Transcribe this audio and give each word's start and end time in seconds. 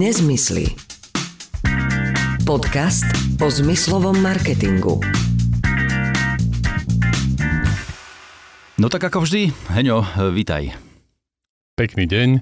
Nezmysly. 0.00 0.64
Podcast 2.48 3.04
o 3.36 3.52
zmyslovom 3.52 4.16
marketingu. 4.24 4.96
No 8.80 8.88
tak 8.88 9.12
ako 9.12 9.28
vždy, 9.28 9.52
Heňo, 9.68 10.00
vítaj. 10.32 10.72
Pekný 11.76 12.08
deň, 12.08 12.28
e, 12.32 12.40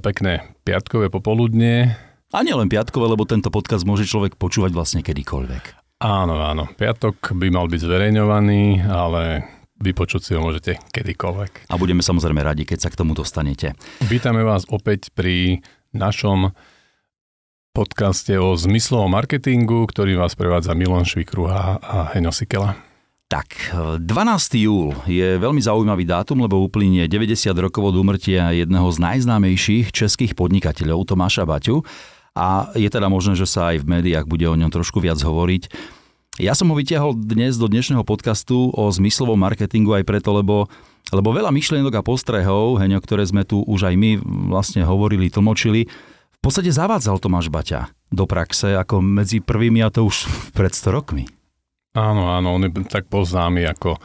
pekné 0.00 0.56
piatkové 0.64 1.12
popoludne. 1.12 2.00
A 2.32 2.40
nielen 2.40 2.72
piatkové, 2.72 3.12
lebo 3.12 3.28
tento 3.28 3.52
podcast 3.52 3.84
môže 3.84 4.08
človek 4.08 4.40
počúvať 4.40 4.72
vlastne 4.72 5.04
kedykoľvek. 5.04 6.00
Áno, 6.00 6.40
áno. 6.40 6.64
Piatok 6.80 7.36
by 7.36 7.52
mal 7.52 7.68
byť 7.68 7.76
zverejňovaný, 7.76 8.88
ale 8.88 9.44
vypočuť 9.84 10.20
si 10.24 10.32
ho 10.32 10.40
môžete 10.40 10.80
kedykoľvek. 10.96 11.68
A 11.68 11.76
budeme 11.76 12.00
samozrejme 12.00 12.40
radi, 12.40 12.64
keď 12.64 12.88
sa 12.88 12.92
k 12.92 13.04
tomu 13.04 13.12
dostanete. 13.12 13.76
Vítame 14.08 14.40
vás 14.48 14.64
opäť 14.72 15.12
pri 15.12 15.60
našom 15.94 16.54
podcaste 17.70 18.34
o 18.38 18.58
zmyslovom 18.58 19.14
marketingu, 19.14 19.86
ktorý 19.86 20.18
vás 20.18 20.34
prevádza 20.34 20.74
Milan 20.74 21.06
Švikruha 21.06 21.78
a 21.78 22.10
Heňo 22.14 22.34
Sikela. 22.34 22.74
Tak, 23.30 23.70
12. 24.02 24.06
júl 24.58 24.90
je 25.06 25.38
veľmi 25.38 25.62
zaujímavý 25.62 26.02
dátum, 26.02 26.42
lebo 26.42 26.66
uplynie 26.66 27.06
90 27.06 27.54
rokov 27.62 27.94
od 27.94 28.02
úmrtia 28.02 28.50
jedného 28.50 28.90
z 28.90 28.98
najznámejších 28.98 29.94
českých 29.94 30.34
podnikateľov, 30.34 31.06
Tomáša 31.06 31.46
Baťu. 31.46 31.86
A 32.34 32.74
je 32.74 32.90
teda 32.90 33.06
možné, 33.06 33.38
že 33.38 33.46
sa 33.46 33.70
aj 33.70 33.86
v 33.86 33.88
médiách 33.98 34.26
bude 34.26 34.50
o 34.50 34.58
ňom 34.58 34.70
trošku 34.74 34.98
viac 34.98 35.22
hovoriť. 35.22 35.70
Ja 36.40 36.56
som 36.56 36.72
ho 36.72 36.74
vytiahol 36.74 37.20
dnes 37.20 37.60
do 37.60 37.68
dnešného 37.68 38.00
podcastu 38.00 38.72
o 38.72 38.88
zmyslovom 38.88 39.36
marketingu 39.36 39.92
aj 39.92 40.08
preto, 40.08 40.32
lebo, 40.32 40.72
lebo 41.12 41.36
veľa 41.36 41.52
myšlienok 41.52 42.00
a 42.00 42.06
postrehov, 42.06 42.80
heňo, 42.80 42.96
ktoré 42.96 43.28
sme 43.28 43.44
tu 43.44 43.60
už 43.60 43.92
aj 43.92 43.94
my 44.00 44.10
vlastne 44.48 44.80
hovorili, 44.80 45.28
tlmočili, 45.28 45.84
v 46.32 46.40
podstate 46.40 46.72
zavádzal 46.72 47.20
Tomáš 47.20 47.52
Baťa 47.52 47.92
do 48.08 48.24
praxe 48.24 48.72
ako 48.72 49.04
medzi 49.04 49.44
prvými 49.44 49.84
a 49.84 49.92
to 49.92 50.08
už 50.08 50.24
pred 50.56 50.72
100 50.72 50.96
rokmi. 50.96 51.28
Áno, 51.92 52.32
áno, 52.32 52.56
on 52.56 52.64
je 52.64 52.88
tak 52.88 53.12
poznámy 53.12 53.68
ako 53.68 54.00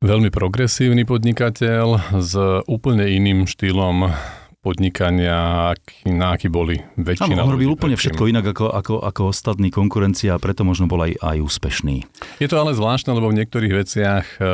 veľmi 0.00 0.32
progresívny 0.32 1.04
podnikateľ 1.04 2.16
s 2.24 2.40
úplne 2.72 3.04
iným 3.04 3.44
štýlom 3.44 4.08
podnikania, 4.60 5.72
aký, 5.72 6.12
na 6.12 6.36
aký 6.36 6.52
boli 6.52 6.76
väčšina. 7.00 7.32
Áno, 7.32 7.48
on 7.48 7.56
robil 7.56 7.72
úplne 7.72 7.96
všetko 7.96 8.28
inak 8.28 8.52
ako, 8.52 8.68
ako, 8.68 8.94
ako 9.00 9.22
ostatní 9.32 9.72
konkurencia 9.72 10.36
a 10.36 10.42
preto 10.42 10.68
možno 10.68 10.84
bol 10.84 11.00
aj, 11.00 11.16
aj 11.16 11.36
úspešný. 11.40 12.04
Je 12.44 12.48
to 12.48 12.60
ale 12.60 12.76
zvláštne, 12.76 13.16
lebo 13.16 13.32
v 13.32 13.40
niektorých 13.40 13.72
veciach 13.72 14.26
eh, 14.36 14.44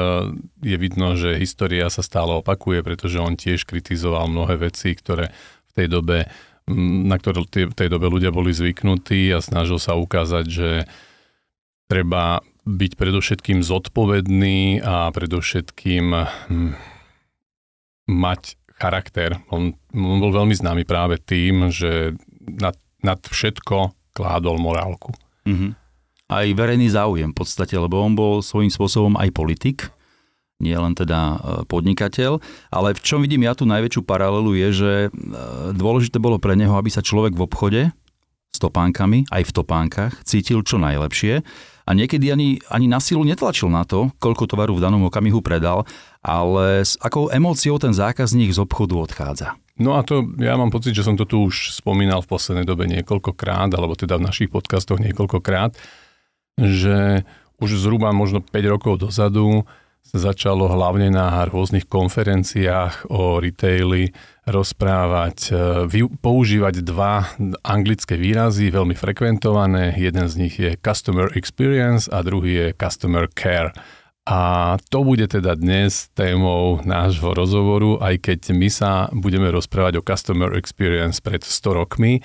je 0.63 0.77
vidno, 0.79 1.19
že 1.19 1.35
história 1.43 1.91
sa 1.91 2.07
stále 2.07 2.39
opakuje, 2.39 2.87
pretože 2.87 3.19
on 3.19 3.35
tiež 3.35 3.67
kritizoval 3.67 4.31
mnohé 4.31 4.71
veci, 4.71 4.95
ktoré 4.95 5.35
v 5.67 5.73
tej 5.75 5.87
dobe 5.91 6.31
na 6.67 7.15
ktoré 7.15 7.47
v 7.47 7.79
tej 7.79 7.87
dobe 7.87 8.11
ľudia 8.11 8.35
boli 8.35 8.51
zvyknutí 8.51 9.31
a 9.31 9.39
snažil 9.39 9.79
sa 9.79 9.95
ukázať, 9.95 10.45
že 10.51 10.71
treba 11.87 12.43
byť 12.67 12.93
predovšetkým 12.99 13.63
zodpovedný 13.63 14.83
a 14.83 15.07
predovšetkým 15.15 16.07
hm, 16.11 16.75
mať 18.11 18.59
charakter. 18.77 19.41
On, 19.49 19.73
on 19.93 20.19
bol 20.21 20.33
veľmi 20.33 20.53
známy 20.53 20.85
práve 20.85 21.17
tým, 21.21 21.73
že 21.73 22.13
nad, 22.45 22.77
nad 23.01 23.21
všetko 23.21 23.97
kládol 24.13 24.61
morálku. 24.61 25.13
Mm-hmm. 25.49 25.71
Aj 26.27 26.47
verejný 26.47 26.91
záujem 26.91 27.31
v 27.31 27.39
podstate, 27.39 27.77
lebo 27.79 28.03
on 28.03 28.13
bol 28.19 28.43
svojím 28.43 28.73
spôsobom 28.73 29.15
aj 29.17 29.31
politik, 29.31 29.79
nie 30.57 30.75
len 30.75 30.97
teda 30.97 31.21
e, 31.21 31.37
podnikateľ. 31.69 32.41
Ale 32.73 32.97
v 32.97 33.01
čom 33.05 33.21
vidím 33.21 33.45
ja 33.45 33.53
tu 33.53 33.69
najväčšiu 33.69 34.03
paralelu 34.03 34.57
je, 34.57 34.69
že 34.73 34.93
e, 35.07 35.09
dôležité 35.77 36.17
bolo 36.17 36.41
pre 36.41 36.57
neho, 36.57 36.73
aby 36.75 36.89
sa 36.89 37.05
človek 37.05 37.37
v 37.37 37.45
obchode 37.45 37.83
s 38.51 38.59
topánkami, 38.59 39.29
aj 39.29 39.53
v 39.53 39.53
topánkach, 39.53 40.13
cítil 40.25 40.65
čo 40.65 40.81
najlepšie 40.81 41.45
a 41.87 41.91
niekedy 41.95 42.35
ani, 42.35 42.59
ani 42.67 42.91
na 42.91 42.99
silu 42.99 43.23
netlačil 43.23 43.71
na 43.71 43.87
to, 43.87 44.11
koľko 44.19 44.51
tovaru 44.51 44.75
v 44.75 44.83
danom 44.83 45.07
okamihu 45.07 45.39
predal, 45.39 45.87
ale 46.19 46.83
s 46.83 46.99
akou 46.99 47.31
emóciou 47.31 47.79
ten 47.79 47.95
zákazník 47.95 48.51
z 48.51 48.59
obchodu 48.59 48.99
odchádza. 48.99 49.55
No 49.79 49.95
a 49.95 50.03
to, 50.03 50.27
ja 50.43 50.59
mám 50.59 50.75
pocit, 50.75 50.97
že 50.97 51.07
som 51.07 51.15
to 51.15 51.29
tu 51.29 51.47
už 51.47 51.79
spomínal 51.79 52.25
v 52.25 52.31
poslednej 52.33 52.67
dobe 52.67 52.91
niekoľkokrát, 52.91 53.71
alebo 53.71 53.95
teda 53.95 54.19
v 54.19 54.27
našich 54.27 54.49
podcastoch 54.51 54.99
niekoľkokrát, 54.99 55.79
že 56.59 57.29
už 57.61 57.71
zhruba 57.79 58.11
možno 58.11 58.43
5 58.43 58.73
rokov 58.73 59.05
dozadu 59.05 59.69
začalo 60.15 60.71
hlavne 60.71 61.11
na 61.11 61.43
rôznych 61.49 61.91
konferenciách 61.91 63.11
o 63.11 63.43
retaili 63.43 64.15
rozprávať, 64.47 65.37
e, 65.91 66.07
používať 66.23 66.87
dva 66.87 67.27
anglické 67.67 68.15
výrazy, 68.15 68.71
veľmi 68.71 68.95
frekventované. 68.95 69.99
Jeden 69.99 70.27
z 70.31 70.35
nich 70.39 70.55
je 70.61 70.79
customer 70.79 71.35
experience 71.35 72.07
a 72.07 72.23
druhý 72.23 72.53
je 72.55 72.67
customer 72.79 73.27
care. 73.35 73.75
A 74.27 74.75
to 74.91 75.07
bude 75.07 75.31
teda 75.31 75.55
dnes 75.55 76.11
témou 76.15 76.83
nášho 76.83 77.31
rozhovoru, 77.31 78.03
aj 78.03 78.27
keď 78.27 78.41
my 78.59 78.69
sa 78.71 79.07
budeme 79.15 79.47
rozprávať 79.55 80.03
o 80.03 80.07
customer 80.07 80.51
experience 80.59 81.23
pred 81.23 81.47
100 81.47 81.79
rokmi 81.79 82.23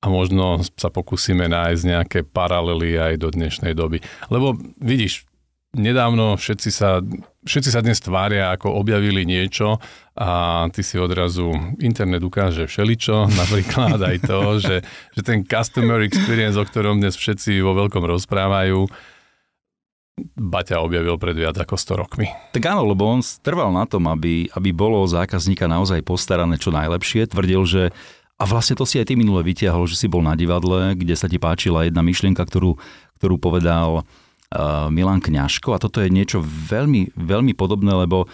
a 0.00 0.06
možno 0.06 0.62
sa 0.78 0.88
pokúsime 0.88 1.50
nájsť 1.50 1.82
nejaké 1.84 2.18
paralely 2.22 2.96
aj 2.96 3.14
do 3.18 3.28
dnešnej 3.34 3.74
doby. 3.74 3.98
Lebo 4.30 4.56
vidíš, 4.78 5.29
nedávno 5.76 6.34
všetci 6.34 6.70
sa, 6.70 6.98
všetci 7.46 7.70
sa 7.70 7.80
dnes 7.82 8.02
tvária, 8.02 8.50
ako 8.50 8.74
objavili 8.74 9.22
niečo 9.22 9.78
a 10.18 10.64
ty 10.74 10.82
si 10.82 10.98
odrazu, 10.98 11.50
internet 11.78 12.22
ukáže 12.22 12.66
všeličo, 12.66 13.30
napríklad 13.40 14.00
aj 14.02 14.16
to, 14.26 14.38
že, 14.58 14.76
že 15.14 15.20
ten 15.22 15.46
customer 15.46 16.02
experience, 16.02 16.58
o 16.58 16.64
ktorom 16.66 16.98
dnes 16.98 17.14
všetci 17.14 17.62
vo 17.62 17.76
veľkom 17.76 18.02
rozprávajú, 18.02 18.86
Baťa 20.20 20.84
objavil 20.84 21.16
pred 21.16 21.32
viac 21.32 21.56
ako 21.56 21.80
100 21.80 21.96
rokmi. 21.96 22.28
Tak 22.52 22.60
áno, 22.68 22.84
lebo 22.84 23.08
on 23.08 23.24
trval 23.40 23.72
na 23.72 23.88
tom, 23.88 24.04
aby, 24.04 24.52
aby 24.52 24.68
bolo 24.68 25.00
zákazníka 25.08 25.64
naozaj 25.64 26.04
postarané 26.04 26.60
čo 26.60 26.68
najlepšie. 26.68 27.24
Tvrdil, 27.24 27.62
že 27.64 27.82
a 28.40 28.44
vlastne 28.48 28.76
to 28.76 28.84
si 28.84 28.96
aj 28.96 29.08
ty 29.08 29.14
minule 29.16 29.40
vytiahol, 29.44 29.84
že 29.84 29.96
si 30.00 30.12
bol 30.12 30.24
na 30.24 30.32
divadle, 30.32 30.96
kde 30.96 31.12
sa 31.16 31.28
ti 31.28 31.36
páčila 31.36 31.88
jedna 31.88 32.00
myšlienka, 32.00 32.40
ktorú, 32.40 32.76
ktorú 33.20 33.36
povedal 33.36 34.04
Milan 34.90 35.22
Kňažko 35.22 35.78
a 35.78 35.82
toto 35.82 36.02
je 36.02 36.10
niečo 36.10 36.42
veľmi, 36.42 37.14
veľmi 37.14 37.54
podobné, 37.54 37.94
lebo 37.94 38.26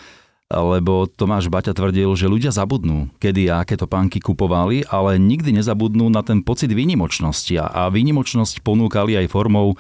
lebo 0.47 1.10
Tomáš 1.10 1.50
Baťa 1.50 1.75
tvrdil, 1.75 2.06
že 2.15 2.31
ľudia 2.31 2.54
zabudnú, 2.54 3.10
kedy 3.19 3.50
a 3.50 3.66
aké 3.66 3.75
to 3.75 3.91
pánky 3.91 4.22
kupovali, 4.22 4.87
ale 4.87 5.19
nikdy 5.19 5.50
nezabudnú 5.50 6.06
na 6.06 6.22
ten 6.22 6.38
pocit 6.47 6.71
výnimočnosti 6.71 7.50
a, 7.59 7.66
a 7.66 7.82
výnimočnosť 7.91 8.62
ponúkali 8.62 9.19
aj 9.19 9.27
formou 9.27 9.75
eh, 9.75 9.78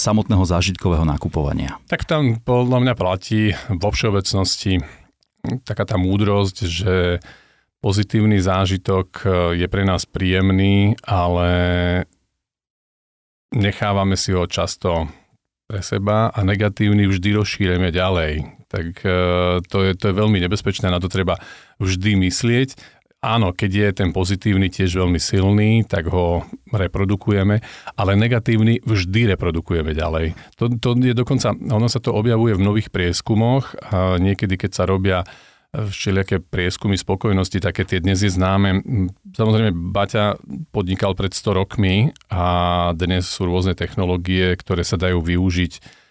samotného 0.00 0.40
zážitkového 0.48 1.04
nakupovania. 1.04 1.76
Tak 1.92 2.08
tam 2.08 2.40
podľa 2.40 2.78
mňa 2.80 2.94
platí 2.96 3.52
vo 3.68 3.92
všeobecnosti 3.92 4.80
taká 5.68 5.84
tá 5.84 6.00
múdrosť, 6.00 6.56
že 6.64 6.94
pozitívny 7.84 8.40
zážitok 8.40 9.08
eh, 9.20 9.30
je 9.60 9.66
pre 9.68 9.84
nás 9.84 10.08
príjemný, 10.08 10.96
ale 11.04 11.48
nechávame 13.52 14.16
si 14.16 14.32
ho 14.32 14.48
často 14.48 15.12
pre 15.66 15.82
seba 15.82 16.30
a 16.30 16.38
negatívny 16.46 17.10
vždy 17.10 17.34
rozšírime 17.34 17.90
ďalej. 17.90 18.46
Tak 18.70 18.86
e, 19.02 19.18
to 19.66 19.78
je, 19.82 19.90
to 19.98 20.04
je 20.10 20.14
veľmi 20.14 20.38
nebezpečné, 20.38 20.90
na 20.90 21.02
to 21.02 21.10
treba 21.10 21.38
vždy 21.82 22.14
myslieť. 22.30 22.78
Áno, 23.26 23.50
keď 23.50 23.70
je 23.74 23.88
ten 24.04 24.10
pozitívny 24.14 24.70
tiež 24.70 25.02
veľmi 25.02 25.18
silný, 25.18 25.82
tak 25.82 26.06
ho 26.14 26.46
reprodukujeme, 26.70 27.58
ale 27.98 28.12
negatívny 28.14 28.78
vždy 28.86 29.34
reprodukujeme 29.34 29.90
ďalej. 29.90 30.38
To, 30.62 30.70
to 30.70 30.94
je 31.02 31.16
dokonca, 31.16 31.50
ono 31.56 31.90
sa 31.90 31.98
to 31.98 32.14
objavuje 32.14 32.54
v 32.54 32.62
nových 32.62 32.94
prieskumoch 32.94 33.74
a 33.90 34.22
niekedy, 34.22 34.54
keď 34.54 34.70
sa 34.70 34.84
robia 34.86 35.26
všelijaké 35.76 36.40
prieskumy 36.40 36.96
spokojnosti, 36.96 37.60
také 37.60 37.84
tie 37.84 38.00
dnes 38.00 38.24
je 38.24 38.32
známe. 38.32 38.80
Samozrejme, 39.36 39.72
Baťa 39.92 40.40
podnikal 40.72 41.12
pred 41.12 41.36
100 41.36 41.60
rokmi 41.60 42.16
a 42.32 42.44
dnes 42.96 43.28
sú 43.28 43.44
rôzne 43.44 43.76
technológie, 43.76 44.56
ktoré 44.56 44.82
sa 44.82 44.96
dajú 44.96 45.20
využiť 45.20 46.04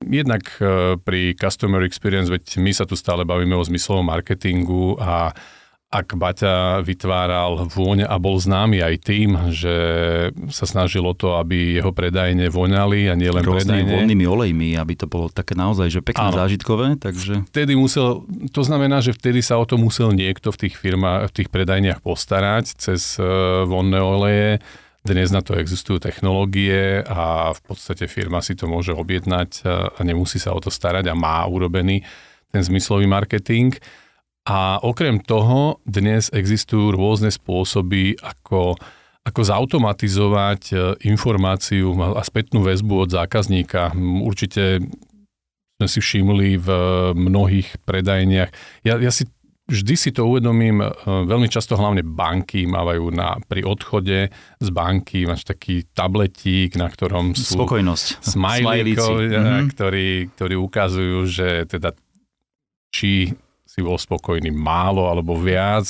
jednak 0.00 0.48
e, 0.56 0.96
pri 0.96 1.36
customer 1.36 1.84
experience, 1.84 2.32
veď 2.32 2.56
my 2.56 2.72
sa 2.72 2.88
tu 2.88 2.96
stále 2.96 3.28
bavíme 3.28 3.52
o 3.52 3.60
zmyslovom 3.60 4.08
marketingu 4.08 4.96
a 4.96 5.36
ak 5.90 6.14
Baťa 6.14 6.86
vytváral 6.86 7.66
vôň 7.66 8.06
a 8.06 8.14
bol 8.22 8.38
známy 8.38 8.78
aj 8.78 8.94
tým, 9.02 9.50
že 9.50 9.74
sa 10.54 10.62
snažilo 10.62 11.18
to, 11.18 11.34
aby 11.34 11.82
jeho 11.82 11.90
predajne 11.90 12.46
voňali 12.46 13.10
a 13.10 13.18
nielen 13.18 13.42
predajne. 13.42 13.90
voľnými 13.90 14.22
olejmi, 14.22 14.78
aby 14.78 14.94
to 14.94 15.10
bolo 15.10 15.26
také 15.26 15.58
naozaj 15.58 15.90
že 15.90 15.98
pekné 15.98 16.30
Áno. 16.30 16.38
zážitkové. 16.46 16.94
Takže... 16.94 17.42
Vtedy 17.50 17.74
musel, 17.74 18.22
to 18.54 18.62
znamená, 18.62 19.02
že 19.02 19.10
vtedy 19.10 19.42
sa 19.42 19.58
o 19.58 19.66
to 19.66 19.82
musel 19.82 20.14
niekto 20.14 20.54
v 20.54 20.70
tých 20.70 20.78
firmách, 20.78 21.26
v 21.26 21.36
tých 21.42 21.48
predajniach 21.50 21.98
postarať 22.06 22.70
cez 22.78 23.18
uh, 23.18 23.66
vonné 23.66 23.98
oleje. 23.98 24.62
Dnes 25.02 25.34
na 25.34 25.42
to 25.42 25.58
existujú 25.58 25.98
technológie 25.98 27.02
a 27.02 27.50
v 27.50 27.60
podstate 27.66 28.06
firma 28.06 28.38
si 28.38 28.54
to 28.54 28.70
môže 28.70 28.94
objednať 28.94 29.64
a 29.66 30.00
nemusí 30.04 30.36
sa 30.36 30.52
o 30.52 30.60
to 30.60 30.68
starať 30.68 31.08
a 31.08 31.16
má 31.16 31.40
urobený 31.48 32.04
ten 32.52 32.60
zmyslový 32.60 33.08
marketing. 33.08 33.74
A 34.48 34.80
okrem 34.80 35.20
toho 35.20 35.84
dnes 35.84 36.32
existujú 36.32 36.96
rôzne 36.96 37.28
spôsoby, 37.28 38.16
ako, 38.24 38.72
ako 39.20 39.40
zautomatizovať 39.44 40.62
e, 40.72 40.74
informáciu 41.12 41.92
a 42.16 42.22
spätnú 42.24 42.64
väzbu 42.64 43.04
od 43.04 43.10
zákazníka. 43.12 43.92
Určite 44.24 44.80
sme 45.76 45.86
si 45.88 46.00
všimli 46.00 46.56
v 46.56 46.68
mnohých 47.12 47.84
predajniach. 47.84 48.50
Ja, 48.84 48.96
ja 48.96 49.12
si 49.12 49.28
vždy 49.70 49.94
si 49.94 50.10
to 50.10 50.24
uvedomím, 50.24 50.82
e, 50.82 50.88
veľmi 51.04 51.46
často 51.52 51.76
hlavne 51.76 52.00
banky 52.00 52.64
mávajú 52.64 53.12
na, 53.12 53.36
pri 53.44 53.62
odchode 53.68 54.32
z 54.56 54.68
banky, 54.72 55.28
máš 55.28 55.44
taký 55.44 55.84
tabletík, 55.92 56.80
na 56.80 56.88
ktorom 56.88 57.36
sú 57.36 57.60
Spokojnosť. 57.60 58.24
smajlíkov, 58.24 59.14
mm-hmm. 59.20 59.62
ktorí, 59.76 60.08
ktorí 60.32 60.54
ukazujú, 60.58 61.18
že 61.28 61.48
teda 61.70 61.92
či 62.90 63.36
si 63.70 63.86
bol 63.86 63.94
spokojný 63.94 64.50
málo 64.50 65.06
alebo 65.06 65.38
viac. 65.38 65.86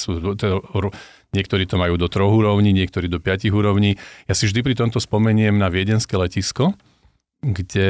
Niektorí 1.33 1.65
to 1.65 1.81
majú 1.81 1.97
do 1.97 2.13
troch 2.13 2.29
úrovní, 2.29 2.77
niektorí 2.77 3.09
do 3.09 3.17
piatich 3.17 3.55
úrovní. 3.55 3.97
Ja 4.29 4.37
si 4.37 4.45
vždy 4.45 4.61
pri 4.61 4.75
tomto 4.77 5.01
spomeniem 5.01 5.57
na 5.57 5.73
viedenské 5.73 6.21
letisko, 6.21 6.77
kde 7.41 7.89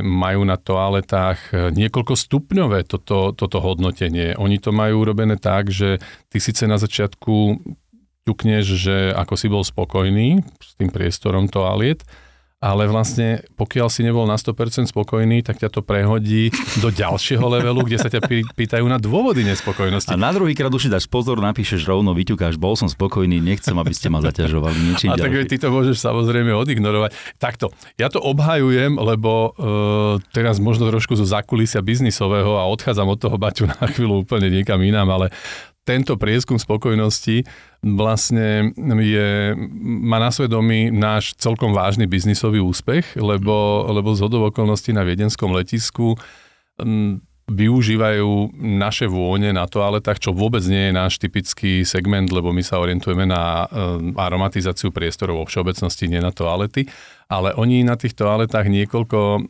majú 0.00 0.48
na 0.48 0.56
toaletách 0.56 1.52
niekoľko 1.76 2.16
stupňové 2.16 2.88
toto, 2.88 3.36
toto 3.36 3.60
hodnotenie. 3.60 4.32
Oni 4.40 4.56
to 4.56 4.72
majú 4.72 5.04
urobené 5.04 5.36
tak, 5.36 5.68
že 5.68 6.00
ty 6.32 6.40
síce 6.40 6.64
na 6.64 6.80
začiatku 6.80 7.60
ťukneš, 8.24 8.64
že 8.64 8.96
ako 9.12 9.34
si 9.36 9.46
bol 9.52 9.60
spokojný 9.60 10.40
s 10.56 10.72
tým 10.80 10.88
priestorom 10.88 11.52
toalet, 11.52 12.00
ale 12.62 12.86
vlastne 12.86 13.42
pokiaľ 13.58 13.90
si 13.90 14.06
nebol 14.06 14.22
na 14.22 14.38
100% 14.38 14.86
spokojný, 14.86 15.42
tak 15.42 15.58
ťa 15.58 15.68
to 15.74 15.82
prehodí 15.82 16.54
do 16.78 16.94
ďalšieho 16.94 17.42
levelu, 17.42 17.82
kde 17.82 17.98
sa 17.98 18.06
ťa 18.06 18.22
pýtajú 18.54 18.86
na 18.86 19.02
dôvody 19.02 19.42
nespokojnosti. 19.42 20.14
A 20.14 20.16
na 20.16 20.30
druhý 20.30 20.54
krát 20.54 20.70
už 20.70 20.86
si 20.86 20.90
dáš 20.90 21.10
pozor, 21.10 21.42
napíšeš 21.42 21.82
rovno, 21.82 22.14
vyťukáš, 22.14 22.62
bol 22.62 22.78
som 22.78 22.86
spokojný, 22.86 23.42
nechcem, 23.42 23.74
aby 23.74 23.90
ste 23.90 24.06
ma 24.14 24.22
zaťažovali 24.22 24.78
niečím 24.78 25.10
A 25.10 25.18
tak 25.18 25.34
ty 25.50 25.58
to 25.58 25.74
môžeš 25.74 25.98
samozrejme 25.98 26.54
odignorovať. 26.54 27.10
Takto, 27.42 27.74
ja 27.98 28.06
to 28.06 28.22
obhajujem, 28.22 28.94
lebo 28.94 29.58
uh, 29.58 30.22
teraz 30.30 30.62
možno 30.62 30.86
trošku 30.86 31.18
zo 31.18 31.26
zakulisia 31.26 31.82
biznisového 31.82 32.62
a 32.62 32.70
odchádzam 32.70 33.10
od 33.10 33.18
toho 33.18 33.36
baťu 33.42 33.66
na 33.66 33.90
chvíľu 33.90 34.22
úplne 34.22 34.46
niekam 34.46 34.78
inám, 34.78 35.10
ale 35.10 35.26
tento 35.82 36.14
prieskum 36.14 36.58
spokojnosti 36.58 37.42
vlastne 37.82 38.70
je, 39.02 39.58
má 39.82 40.22
na 40.22 40.30
svedomí 40.30 40.94
náš 40.94 41.34
celkom 41.34 41.74
vážny 41.74 42.06
biznisový 42.06 42.62
úspech, 42.62 43.18
lebo, 43.18 43.86
lebo 43.90 44.14
z 44.14 44.22
okolností 44.22 44.94
na 44.94 45.02
viedenskom 45.02 45.50
letisku 45.50 46.14
využívajú 47.50 48.54
naše 48.62 49.10
vône 49.10 49.50
na 49.50 49.66
toaletách, 49.66 50.22
čo 50.22 50.30
vôbec 50.30 50.62
nie 50.70 50.88
je 50.90 50.92
náš 50.94 51.18
typický 51.18 51.82
segment, 51.82 52.30
lebo 52.30 52.54
my 52.54 52.62
sa 52.62 52.78
orientujeme 52.78 53.26
na 53.26 53.66
aromatizáciu 54.14 54.94
priestorov 54.94 55.42
vo 55.42 55.48
všeobecnosti, 55.50 56.06
nie 56.06 56.22
na 56.22 56.30
toalety. 56.30 56.86
Ale 57.26 57.56
oni 57.56 57.82
na 57.82 57.96
tých 57.96 58.12
toaletách 58.14 58.68
niekoľko 58.68 59.20
uh, 59.20 59.42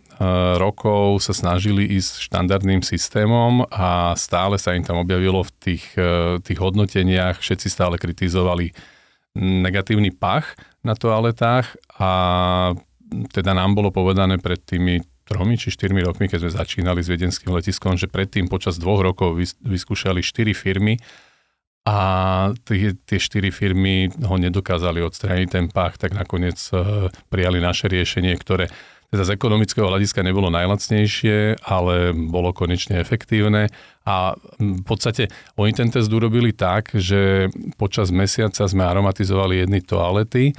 rokov 0.56 1.26
sa 1.26 1.34
snažili 1.34 1.84
ísť 1.98 2.30
štandardným 2.30 2.80
systémom 2.80 3.66
a 3.68 4.14
stále 4.14 4.54
sa 4.56 4.72
im 4.72 4.86
tam 4.86 5.02
objavilo 5.02 5.42
v 5.42 5.52
tých, 5.58 5.84
uh, 5.98 6.38
tých 6.38 6.62
hodnoteniach, 6.62 7.42
všetci 7.42 7.66
stále 7.66 7.98
kritizovali 7.98 8.70
negatívny 9.36 10.14
pach 10.14 10.54
na 10.86 10.94
toaletách 10.94 11.74
a 11.98 12.10
teda 13.32 13.52
nám 13.52 13.76
bolo 13.76 13.92
povedané 13.92 14.40
pred 14.40 14.60
tými 14.60 15.04
tromi 15.24 15.54
či 15.58 15.70
štyrmi 15.70 16.02
rokmi, 16.02 16.26
keď 16.26 16.46
sme 16.46 16.58
začínali 16.58 17.00
s 17.02 17.10
viedenským 17.10 17.50
letiskom, 17.54 17.94
že 17.94 18.10
predtým 18.10 18.50
počas 18.50 18.78
dvoch 18.78 19.02
rokov 19.02 19.38
vyskúšali 19.62 20.20
štyri 20.20 20.52
firmy 20.52 20.98
a 21.82 21.98
tie, 22.62 22.94
tie 22.94 23.18
štyri 23.18 23.50
firmy 23.50 24.06
ho 24.22 24.36
nedokázali 24.38 25.02
odstrániť 25.02 25.48
ten 25.50 25.66
pach, 25.66 25.98
tak 25.98 26.14
nakoniec 26.14 26.58
uh, 26.70 27.10
prijali 27.26 27.58
naše 27.58 27.90
riešenie, 27.90 28.38
ktoré 28.38 28.70
teda 29.12 29.28
z 29.28 29.36
ekonomického 29.36 29.92
hľadiska 29.92 30.24
nebolo 30.24 30.48
najlacnejšie, 30.48 31.60
ale 31.68 32.16
bolo 32.16 32.56
konečne 32.56 32.96
efektívne. 32.96 33.68
A 34.08 34.32
v 34.56 34.82
podstate 34.88 35.28
oni 35.60 35.76
ten 35.76 35.92
test 35.92 36.08
urobili 36.08 36.56
tak, 36.56 36.96
že 36.96 37.52
počas 37.76 38.08
mesiaca 38.08 38.64
sme 38.64 38.88
aromatizovali 38.88 39.68
jedny 39.68 39.84
toalety 39.84 40.56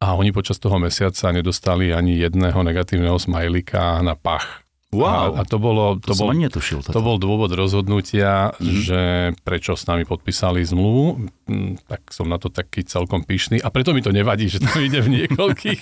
a 0.00 0.16
oni 0.16 0.32
počas 0.32 0.56
toho 0.56 0.80
mesiaca 0.80 1.28
nedostali 1.28 1.92
ani 1.92 2.16
jedného 2.16 2.56
negatívneho 2.64 3.20
smajlika 3.20 4.00
na 4.00 4.16
pach. 4.16 4.64
Wow. 4.90 5.38
A, 5.38 5.42
a 5.42 5.42
to 5.46 5.62
bolo... 5.62 6.02
To, 6.02 6.10
to 6.10 6.18
bol, 6.18 6.34
netušil. 6.34 6.82
Toto. 6.82 6.98
To 6.98 7.02
bol 7.04 7.16
dôvod 7.22 7.54
rozhodnutia, 7.54 8.50
mm. 8.58 8.74
že 8.82 9.00
prečo 9.46 9.78
s 9.78 9.86
nami 9.86 10.02
podpísali 10.02 10.66
zmluvu, 10.66 11.30
mm, 11.46 11.86
tak 11.86 12.10
som 12.10 12.26
na 12.26 12.42
to 12.42 12.50
taký 12.50 12.82
celkom 12.82 13.22
pyšný. 13.22 13.62
A 13.62 13.70
preto 13.70 13.94
mi 13.94 14.02
to 14.02 14.10
nevadí, 14.10 14.50
že 14.50 14.58
to 14.58 14.82
ide 14.82 14.98
v 14.98 15.14
niekoľkých, 15.14 15.80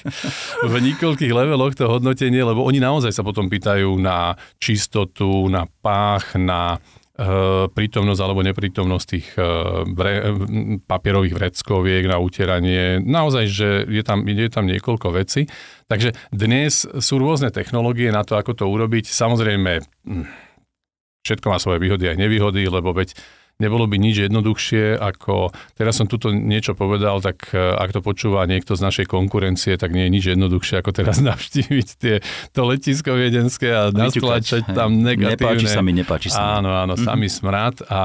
v 0.61 0.75
niekoľkých 0.76 1.32
leveloch 1.32 1.73
to 1.73 1.88
hodnotenie, 1.88 2.44
lebo 2.44 2.61
oni 2.69 2.85
naozaj 2.85 3.17
sa 3.17 3.25
potom 3.25 3.49
pýtajú 3.49 3.97
na 3.97 4.37
čistotu, 4.61 5.49
na 5.49 5.65
pách, 5.65 6.37
na 6.37 6.76
prítomnosť 7.75 8.20
alebo 8.23 8.47
neprítomnosť 8.47 9.06
tých 9.11 9.26
eh, 9.35 9.44
vre, 9.91 10.15
papierových 10.87 11.35
vreckoviek 11.35 12.06
na 12.06 12.23
utieranie. 12.23 13.03
Naozaj, 13.03 13.44
že 13.50 13.69
je 13.91 14.03
tam, 14.06 14.23
je 14.23 14.47
tam 14.47 14.70
niekoľko 14.70 15.19
vecí. 15.19 15.50
Takže 15.91 16.15
dnes 16.31 16.87
sú 16.87 17.15
rôzne 17.19 17.50
technológie 17.50 18.15
na 18.15 18.23
to, 18.23 18.38
ako 18.38 18.55
to 18.55 18.65
urobiť. 18.70 19.11
Samozrejme, 19.11 19.82
hm, 20.06 20.26
všetko 21.26 21.47
má 21.50 21.59
svoje 21.59 21.82
výhody 21.82 22.06
a 22.06 22.15
nevýhody, 22.15 22.70
lebo 22.70 22.94
veď 22.94 23.19
nebolo 23.58 23.90
by 23.90 23.99
nič 23.99 24.31
jednoduchšie 24.31 24.94
ako, 25.02 25.50
teraz 25.75 25.99
som 25.99 26.06
tuto 26.06 26.31
niečo 26.31 26.78
povedal, 26.78 27.19
tak 27.19 27.50
e, 27.50 27.58
ak 27.58 27.90
to 27.90 28.00
počúva 28.00 28.46
niekto 28.46 28.78
z 28.78 28.87
našej 28.87 29.06
konkurencie, 29.10 29.75
tak 29.75 29.90
nie 29.90 30.06
je 30.06 30.14
nič 30.14 30.25
jednoduchšie 30.31 30.78
ako 30.78 30.90
teraz 30.94 31.19
navštíviť 31.28 31.88
tie, 31.99 32.22
to 32.55 32.60
letisko 32.62 33.19
viedenské 33.19 33.75
a 33.75 33.82
nastlačať 33.90 34.62
tam 34.70 35.02
negatívne. 35.02 35.58
Nepáči 35.58 35.66
sa 35.66 35.82
mi, 35.82 35.90
nepáči 35.90 36.31
sa 36.31 36.38
mi. 36.38 36.50
Áno, 36.62 36.70
áno, 36.70 36.94
mm-hmm. 36.94 37.08
samý 37.10 37.26
smrad 37.26 37.76
a, 37.90 38.05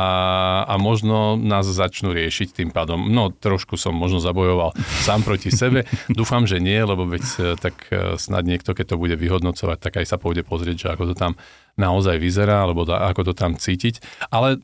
a 0.66 0.74
možno 0.82 1.38
nás 1.38 1.70
začnú 1.70 2.18
riešiť 2.18 2.58
tým 2.58 2.70
pádom. 2.74 3.14
No, 3.14 3.30
trošku 3.30 3.78
som 3.78 3.94
možno 3.94 4.18
zabojoval 4.18 4.74
sám 5.06 5.22
proti 5.22 5.54
sebe. 5.54 5.86
Dúfam, 6.10 6.50
že 6.50 6.58
nie, 6.58 6.82
lebo 6.82 7.06
veď 7.06 7.24
e, 7.38 7.42
tak 7.62 7.94
e, 7.94 8.18
snad 8.18 8.50
niekto, 8.50 8.74
keď 8.74 8.98
to 8.98 9.02
bude 9.02 9.14
vyhodnocovať, 9.22 9.78
tak 9.78 10.02
aj 10.02 10.10
sa 10.10 10.18
pôjde 10.18 10.42
pozrieť, 10.42 10.78
že 10.82 10.88
ako 10.98 11.14
to 11.14 11.16
tam 11.16 11.38
naozaj 11.78 12.22
vyzerá, 12.22 12.66
alebo 12.66 12.86
da, 12.86 13.06
ako 13.10 13.30
to 13.30 13.34
tam 13.34 13.58
cítiť. 13.58 14.02
Ale 14.30 14.62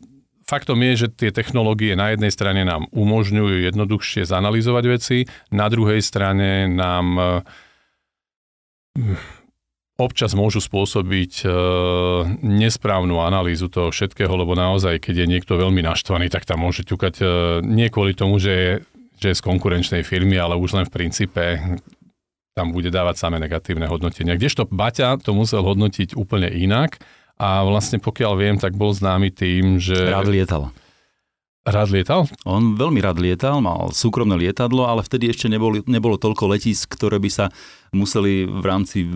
Faktom 0.50 0.82
je, 0.82 1.06
že 1.06 1.08
tie 1.14 1.30
technológie 1.30 1.94
na 1.94 2.10
jednej 2.10 2.34
strane 2.34 2.66
nám 2.66 2.90
umožňujú 2.90 3.70
jednoduchšie 3.70 4.26
zanalizovať 4.26 4.84
veci, 4.90 5.18
na 5.54 5.70
druhej 5.70 6.02
strane 6.02 6.66
nám 6.66 7.06
eh, 7.22 7.46
občas 10.02 10.34
môžu 10.34 10.58
spôsobiť 10.58 11.46
eh, 11.46 11.52
nesprávnu 12.42 13.22
analýzu 13.22 13.70
toho 13.70 13.94
všetkého, 13.94 14.34
lebo 14.34 14.58
naozaj, 14.58 14.98
keď 14.98 15.16
je 15.22 15.32
niekto 15.38 15.54
veľmi 15.54 15.86
naštvaný, 15.86 16.34
tak 16.34 16.50
tam 16.50 16.66
môže 16.66 16.82
ťukať 16.82 17.16
eh, 17.22 17.30
nie 17.62 17.94
kvôli 17.94 18.18
tomu, 18.18 18.42
že 18.42 18.50
je, 18.50 18.72
že 19.22 19.28
je 19.30 19.38
z 19.38 19.46
konkurenčnej 19.46 20.02
firmy, 20.02 20.42
ale 20.42 20.58
už 20.58 20.82
len 20.82 20.90
v 20.90 20.94
princípe 20.98 21.62
tam 22.58 22.74
bude 22.74 22.90
dávať 22.90 23.22
samé 23.22 23.38
negatívne 23.38 23.86
hodnotenia. 23.86 24.34
Kdežto 24.34 24.66
Baťa 24.66 25.22
to 25.22 25.38
musel 25.38 25.62
hodnotiť 25.62 26.18
úplne 26.18 26.50
inak 26.50 26.98
a 27.40 27.64
vlastne 27.64 28.04
pokiaľ 28.04 28.34
viem, 28.36 28.56
tak 28.60 28.76
bol 28.76 28.92
známy 28.92 29.32
tým, 29.32 29.80
že... 29.80 29.96
Rád 29.96 30.28
lietal. 30.28 30.76
Rád 31.64 31.92
lietal? 31.92 32.28
On 32.44 32.76
veľmi 32.76 33.00
rád 33.00 33.22
lietal, 33.22 33.64
mal 33.64 33.96
súkromné 33.96 34.36
lietadlo, 34.36 34.88
ale 34.90 35.06
vtedy 35.06 35.32
ešte 35.32 35.48
nebolo, 35.48 35.80
nebolo 35.88 36.20
toľko 36.20 36.52
letisk, 36.52 36.92
ktoré 36.98 37.22
by 37.22 37.30
sa 37.32 37.46
museli 37.96 38.44
v 38.44 38.64
rámci 38.66 39.08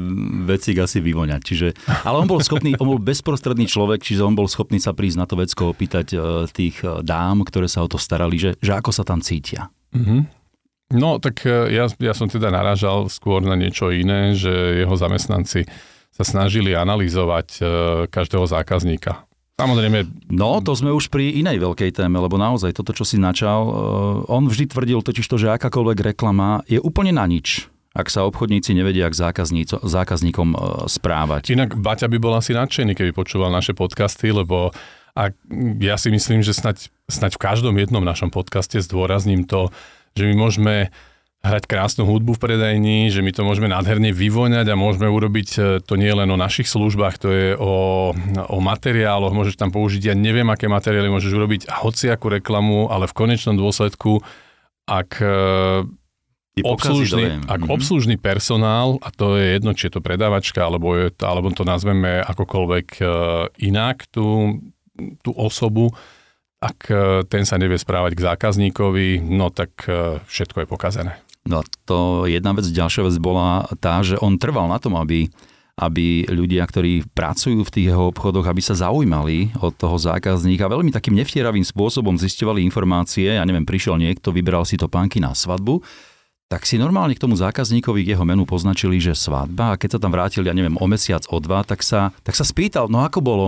vecík 0.47 0.79
asi 0.79 1.01
vyvoňať. 1.01 1.41
Čiže, 1.43 1.67
ale 2.07 2.23
on 2.23 2.27
bol 2.29 2.39
schopný, 2.39 2.77
on 2.77 2.95
bol 2.95 3.01
bezprostredný 3.01 3.65
človek, 3.67 4.05
čiže 4.05 4.23
on 4.23 4.37
bol 4.37 4.47
schopný 4.47 4.77
sa 4.77 4.93
prísť 4.93 5.17
na 5.17 5.25
to 5.25 5.35
vecko 5.35 5.73
opýtať 5.73 6.07
e, 6.13 6.17
tých 6.51 6.79
e, 6.85 7.01
dám, 7.01 7.41
ktoré 7.47 7.65
sa 7.65 7.83
o 7.83 7.89
to 7.89 7.99
starali, 7.99 8.39
že, 8.39 8.55
že 8.59 8.75
ako 8.75 8.91
sa 8.91 9.03
tam 9.03 9.19
cítia. 9.19 9.71
Mm-hmm. 9.95 10.21
No, 10.99 11.17
tak 11.17 11.41
e, 11.47 11.73
ja, 11.73 11.89
ja 11.89 12.13
som 12.13 12.29
teda 12.29 12.53
narážal 12.53 13.09
skôr 13.09 13.41
na 13.41 13.57
niečo 13.57 13.89
iné, 13.89 14.37
že 14.37 14.83
jeho 14.83 14.93
zamestnanci 14.93 15.65
sa 16.13 16.23
snažili 16.23 16.77
analyzovať 16.77 17.47
e, 17.57 17.61
každého 18.07 18.45
zákazníka. 18.45 19.25
Samozrejme... 19.57 20.29
No, 20.33 20.61
to 20.61 20.73
sme 20.73 20.93
už 20.93 21.13
pri 21.13 21.33
inej 21.37 21.61
veľkej 21.61 21.93
téme, 21.93 22.17
lebo 22.17 22.37
naozaj 22.37 22.73
toto, 22.73 22.93
čo 22.93 23.05
si 23.05 23.17
načal, 23.17 23.65
e, 23.65 23.71
on 24.29 24.45
vždy 24.45 24.69
tvrdil 24.69 25.01
totiž 25.01 25.25
to, 25.25 25.41
že 25.41 25.53
akákoľvek 25.57 26.13
reklama 26.13 26.61
je 26.69 26.77
úplne 26.77 27.13
na 27.13 27.25
nič 27.25 27.69
ak 27.93 28.09
sa 28.09 28.25
obchodníci 28.25 28.73
nevedia 28.73 29.05
k 29.05 29.13
zákazníkom 29.85 30.49
e, 30.49 30.57
správať. 30.89 31.53
Inak 31.53 31.77
Baťa 31.77 32.09
by 32.09 32.17
bol 32.17 32.33
asi 32.33 32.57
nadšený, 32.57 32.97
keby 32.97 33.13
počúval 33.13 33.53
naše 33.53 33.77
podcasty, 33.77 34.33
lebo 34.33 34.73
a 35.13 35.29
ja 35.77 35.95
si 36.01 36.09
myslím, 36.09 36.41
že 36.41 36.57
snať, 36.57 36.89
snať 37.05 37.37
v 37.37 37.43
každom 37.45 37.77
jednom 37.77 38.01
našom 38.01 38.33
podcaste 38.33 38.81
zdôrazním 38.81 39.45
to, 39.45 39.69
že 40.17 40.25
my 40.25 40.33
môžeme 40.33 40.89
hrať 41.43 41.67
krásnu 41.67 42.07
hudbu 42.07 42.39
v 42.39 42.41
predajni, 42.41 43.11
že 43.11 43.19
my 43.19 43.35
to 43.35 43.43
môžeme 43.43 43.67
nádherne 43.67 44.15
vyvoňať 44.15 44.63
a 44.63 44.79
môžeme 44.79 45.11
urobiť 45.11 45.49
e, 45.59 45.61
to 45.83 45.99
nie 45.99 46.07
len 46.07 46.31
o 46.31 46.39
našich 46.39 46.71
službách, 46.71 47.19
to 47.19 47.27
je 47.35 47.47
o, 47.59 48.15
o 48.47 48.57
materiáloch, 48.63 49.35
môžeš 49.35 49.59
tam 49.59 49.67
použiť, 49.67 50.07
ja 50.07 50.15
neviem, 50.15 50.47
aké 50.47 50.71
materiály 50.71 51.11
môžeš 51.11 51.35
urobiť 51.35 51.61
hociakú 51.67 52.31
reklamu, 52.31 52.87
ale 52.87 53.11
v 53.11 53.15
konečnom 53.27 53.59
dôsledku, 53.59 54.23
ak 54.87 55.19
e, 55.19 55.83
obslužný, 56.63 57.43
ak 57.43 57.59
mm-hmm. 57.59 57.75
obslužný 57.75 58.15
personál, 58.15 59.03
a 59.03 59.11
to 59.11 59.35
je 59.35 59.59
jedno, 59.59 59.75
či 59.75 59.91
je 59.91 59.99
to 59.99 60.01
predávačka, 60.01 60.63
alebo, 60.63 60.95
je 60.95 61.11
to, 61.11 61.27
alebo 61.27 61.51
to 61.51 61.67
nazveme 61.67 62.23
akokoľvek 62.23 62.87
uh, 63.01 63.49
inak, 63.57 64.05
tú, 64.13 64.61
tú 65.25 65.33
osobu, 65.33 65.91
ak 66.61 66.87
ten 67.27 67.43
sa 67.43 67.57
nevie 67.59 67.75
správať 67.75 68.15
k 68.15 68.23
zákazníkovi, 68.23 69.19
no 69.19 69.51
tak 69.51 69.83
všetko 70.29 70.63
je 70.63 70.67
pokazené. 70.69 71.13
No 71.43 71.59
to 71.83 72.23
jedna 72.25 72.55
vec, 72.55 72.67
ďalšia 72.67 73.03
vec 73.07 73.15
bola 73.19 73.67
tá, 73.83 73.99
že 73.99 74.15
on 74.19 74.39
trval 74.39 74.71
na 74.71 74.79
tom, 74.79 74.95
aby 74.99 75.27
aby 75.73 76.29
ľudia, 76.29 76.61
ktorí 76.69 77.01
pracujú 77.17 77.65
v 77.65 77.73
tých 77.73 77.87
jeho 77.89 78.13
obchodoch, 78.13 78.45
aby 78.45 78.61
sa 78.61 78.77
zaujímali 78.77 79.57
od 79.57 79.73
toho 79.73 79.97
zákazníka. 79.97 80.69
Veľmi 80.69 80.93
takým 80.93 81.17
nevtieravým 81.17 81.65
spôsobom 81.65 82.13
zisťovali 82.13 82.61
informácie. 82.61 83.33
Ja 83.33 83.41
neviem, 83.41 83.65
prišiel 83.65 83.97
niekto, 83.97 84.29
vybral 84.29 84.69
si 84.69 84.77
to 84.77 84.85
pánky 84.85 85.17
na 85.17 85.33
svadbu 85.33 85.81
tak 86.53 86.69
si 86.69 86.77
normálne 86.77 87.17
k 87.17 87.23
tomu 87.25 87.33
zákazníkovi 87.33 88.05
k 88.05 88.13
jeho 88.13 88.21
menu 88.29 88.45
poznačili, 88.45 89.01
že 89.01 89.17
svadba 89.17 89.73
a 89.73 89.79
keď 89.79 89.97
sa 89.97 90.01
tam 90.05 90.13
vrátili, 90.13 90.45
ja 90.45 90.53
neviem, 90.53 90.77
o 90.77 90.85
mesiac, 90.85 91.25
o 91.33 91.41
dva, 91.41 91.65
tak 91.65 91.81
sa, 91.81 92.13
tak 92.21 92.37
sa 92.37 92.45
spýtal, 92.45 92.93
no 92.93 93.01
ako 93.01 93.25
bolo? 93.25 93.47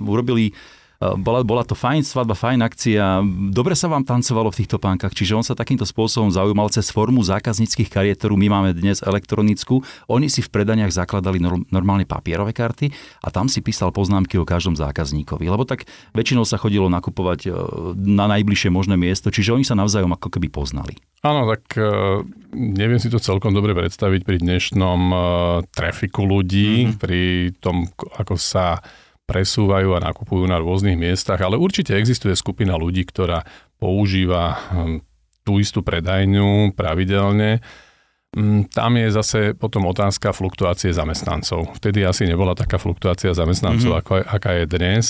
Urobili 0.00 0.56
bola, 1.00 1.42
bola 1.42 1.62
to 1.66 1.74
fajn 1.74 2.06
svadba, 2.06 2.38
fajn 2.38 2.60
akcia, 2.64 3.20
dobre 3.50 3.74
sa 3.74 3.90
vám 3.90 4.06
tancovalo 4.06 4.48
v 4.54 4.64
týchto 4.64 4.78
pánkach, 4.78 5.12
čiže 5.12 5.34
on 5.34 5.44
sa 5.44 5.58
takýmto 5.58 5.84
spôsobom 5.84 6.30
zaujímal 6.30 6.70
cez 6.70 6.88
formu 6.88 7.20
zákazníckých 7.26 7.90
kariet, 7.90 8.18
ktorú 8.22 8.38
my 8.38 8.48
máme 8.48 8.70
dnes 8.72 9.02
elektronickú. 9.02 9.82
Oni 10.06 10.30
si 10.30 10.40
v 10.40 10.52
predaniach 10.54 10.94
zakladali 10.94 11.42
normálne 11.68 12.06
papierové 12.06 12.54
karty 12.54 12.94
a 13.20 13.28
tam 13.28 13.50
si 13.50 13.60
písal 13.60 13.90
poznámky 13.90 14.38
o 14.38 14.48
každom 14.48 14.78
zákazníkovi, 14.78 15.50
lebo 15.50 15.66
tak 15.66 15.84
väčšinou 16.14 16.46
sa 16.46 16.56
chodilo 16.56 16.86
nakupovať 16.88 17.40
e, 17.46 17.50
na 17.98 18.30
najbližšie 18.30 18.70
možné 18.70 18.94
miesto, 18.94 19.28
čiže 19.34 19.52
oni 19.52 19.66
sa 19.66 19.74
navzájom 19.74 20.14
ako 20.14 20.30
keby 20.30 20.48
poznali. 20.48 20.96
Áno, 21.24 21.48
tak 21.48 21.74
e, 21.74 21.90
neviem 22.54 23.00
si 23.02 23.10
to 23.10 23.18
celkom 23.18 23.50
dobre 23.52 23.74
predstaviť 23.74 24.22
pri 24.22 24.36
dnešnom 24.40 25.00
trafiku 25.74 26.22
ľudí, 26.22 26.86
mm-hmm. 26.86 27.00
pri 27.00 27.22
tom, 27.58 27.88
ako 28.20 28.38
sa 28.38 28.78
presúvajú 29.24 29.96
a 29.96 30.04
nakupujú 30.04 30.44
na 30.44 30.60
rôznych 30.60 30.96
miestach, 31.00 31.40
ale 31.40 31.56
určite 31.56 31.96
existuje 31.96 32.36
skupina 32.36 32.76
ľudí, 32.76 33.08
ktorá 33.08 33.44
používa 33.80 34.56
hm, 34.70 35.00
tú 35.44 35.60
istú 35.60 35.80
predajňu 35.80 36.76
pravidelne. 36.76 37.64
Hm, 38.36 38.68
tam 38.68 39.00
je 39.00 39.08
zase 39.12 39.38
potom 39.56 39.88
otázka 39.88 40.36
fluktuácie 40.36 40.92
zamestnancov. 40.92 41.72
Vtedy 41.80 42.04
asi 42.04 42.28
nebola 42.28 42.52
taká 42.52 42.76
fluktuácia 42.76 43.32
zamestnancov, 43.32 43.90
mm-hmm. 43.96 44.04
ako, 44.04 44.12
aká 44.24 44.50
je 44.60 44.64
dnes. 44.68 45.04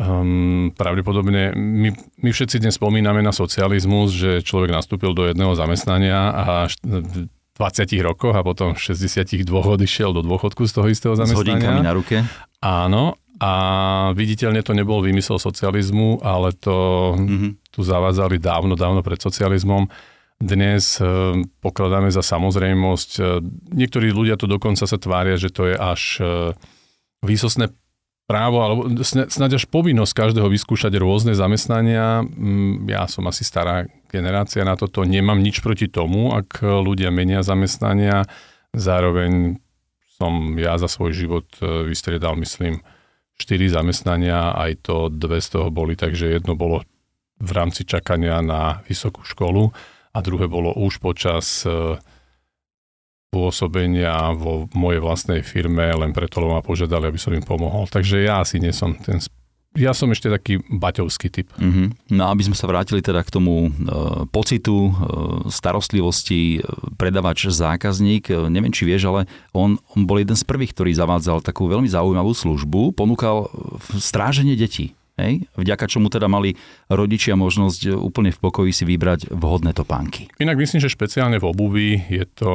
Um, 0.00 0.72
pravdepodobne 0.78 1.52
my, 1.52 1.90
my 2.24 2.30
všetci 2.32 2.62
dnes 2.62 2.78
spomíname 2.78 3.20
na 3.20 3.34
socializmus, 3.34 4.14
že 4.16 4.40
človek 4.40 4.72
nastúpil 4.72 5.12
do 5.12 5.28
jedného 5.28 5.52
zamestnania 5.52 6.32
a 6.32 6.44
v 6.80 7.28
20 7.60 8.08
rokoch 8.08 8.32
a 8.32 8.40
potom 8.40 8.72
v 8.72 8.80
62 8.80 9.44
odišiel 9.44 10.16
do 10.16 10.24
dôchodku 10.24 10.64
z 10.64 10.72
toho 10.72 10.88
istého 10.88 11.12
zamestnania. 11.12 11.36
S 11.36 11.44
hodinkami 11.44 11.80
na 11.84 11.92
ruke. 11.92 12.16
Áno, 12.64 13.20
a 13.40 13.52
viditeľne 14.12 14.60
to 14.60 14.76
nebol 14.76 15.00
výmysel 15.00 15.40
socializmu, 15.40 16.20
ale 16.20 16.52
to 16.52 16.76
mm-hmm. 17.16 17.72
tu 17.72 17.80
zavádzali 17.80 18.36
dávno, 18.36 18.76
dávno 18.76 19.00
pred 19.00 19.16
socializmom. 19.16 19.88
Dnes 20.36 21.00
e, 21.00 21.04
pokladáme 21.64 22.12
za 22.12 22.20
samozrejmosť. 22.20 23.10
E, 23.16 23.22
niektorí 23.80 24.12
ľudia 24.12 24.36
to 24.36 24.44
dokonca 24.44 24.84
sa 24.84 24.96
tvária, 25.00 25.40
že 25.40 25.48
to 25.48 25.72
je 25.72 25.76
až 25.76 26.02
e, 26.20 26.24
výsostné 27.24 27.72
právo, 28.28 28.60
alebo 28.60 28.80
snáď 29.04 29.56
až 29.56 29.64
povinnosť 29.72 30.12
každého 30.12 30.48
vyskúšať 30.52 30.92
rôzne 31.00 31.32
zamestnania. 31.32 32.20
Mm, 32.20 32.92
ja 32.92 33.08
som 33.08 33.24
asi 33.24 33.40
stará 33.40 33.88
generácia 34.12 34.64
na 34.68 34.76
toto, 34.76 35.04
nemám 35.08 35.40
nič 35.40 35.64
proti 35.64 35.88
tomu, 35.88 36.36
ak 36.36 36.60
ľudia 36.60 37.08
menia 37.08 37.40
zamestnania. 37.40 38.28
Zároveň 38.76 39.60
som 40.20 40.56
ja 40.60 40.76
za 40.76 40.88
svoj 40.88 41.16
život 41.16 41.48
vystriedal, 41.60 42.36
myslím, 42.36 42.84
4 43.40 43.72
zamestnania, 43.72 44.52
aj 44.52 44.84
to 44.84 45.08
dve 45.08 45.40
z 45.40 45.56
toho 45.56 45.72
boli, 45.72 45.96
takže 45.96 46.28
jedno 46.28 46.52
bolo 46.52 46.84
v 47.40 47.50
rámci 47.56 47.88
čakania 47.88 48.44
na 48.44 48.84
vysokú 48.84 49.24
školu 49.24 49.72
a 50.12 50.18
druhé 50.20 50.44
bolo 50.44 50.76
už 50.76 51.00
počas 51.00 51.64
e, 51.64 51.96
pôsobenia 53.32 54.36
vo 54.36 54.68
mojej 54.76 55.00
vlastnej 55.00 55.40
firme, 55.40 55.88
len 55.88 56.12
preto, 56.12 56.44
lebo 56.44 56.60
ma 56.60 56.62
požiadali, 56.62 57.08
aby 57.08 57.16
som 57.16 57.32
im 57.32 57.46
pomohol. 57.46 57.88
Takže 57.88 58.20
ja 58.20 58.44
asi 58.44 58.60
nie 58.60 58.76
som 58.76 58.92
ten 59.00 59.22
ja 59.78 59.94
som 59.94 60.10
ešte 60.10 60.26
taký 60.26 60.58
baťovský 60.66 61.30
typ. 61.30 61.46
Mm-hmm. 61.54 62.10
No 62.18 62.26
aby 62.34 62.42
sme 62.42 62.58
sa 62.58 62.66
vrátili 62.66 62.98
teda 62.98 63.22
k 63.22 63.30
tomu 63.30 63.70
e, 63.70 64.26
pocitu 64.34 64.90
e, 64.90 64.92
starostlivosti, 65.46 66.58
e, 66.58 66.60
predavač, 66.98 67.46
zákazník, 67.46 68.34
e, 68.34 68.50
neviem 68.50 68.74
či 68.74 68.82
vieš, 68.82 69.06
ale 69.06 69.30
on, 69.54 69.78
on 69.94 70.10
bol 70.10 70.18
jeden 70.18 70.34
z 70.34 70.42
prvých, 70.42 70.74
ktorý 70.74 70.90
zavádzal 70.98 71.46
takú 71.46 71.70
veľmi 71.70 71.86
zaujímavú 71.86 72.34
službu, 72.34 72.98
ponúkal 72.98 73.46
stráženie 73.94 74.58
detí. 74.58 74.98
Hej? 75.20 75.32
Vďaka 75.54 75.84
čomu 75.84 76.08
teda 76.08 76.26
mali 76.26 76.56
rodičia 76.88 77.36
možnosť 77.36 77.92
úplne 78.00 78.32
v 78.32 78.38
pokoji 78.40 78.72
si 78.72 78.84
vybrať 78.88 79.28
vhodné 79.28 79.76
topánky. 79.76 80.32
Inak 80.40 80.56
myslím, 80.56 80.80
že 80.80 80.88
špeciálne 80.88 81.36
v 81.36 81.46
obuvi 81.46 81.88
je 82.08 82.24
to, 82.24 82.54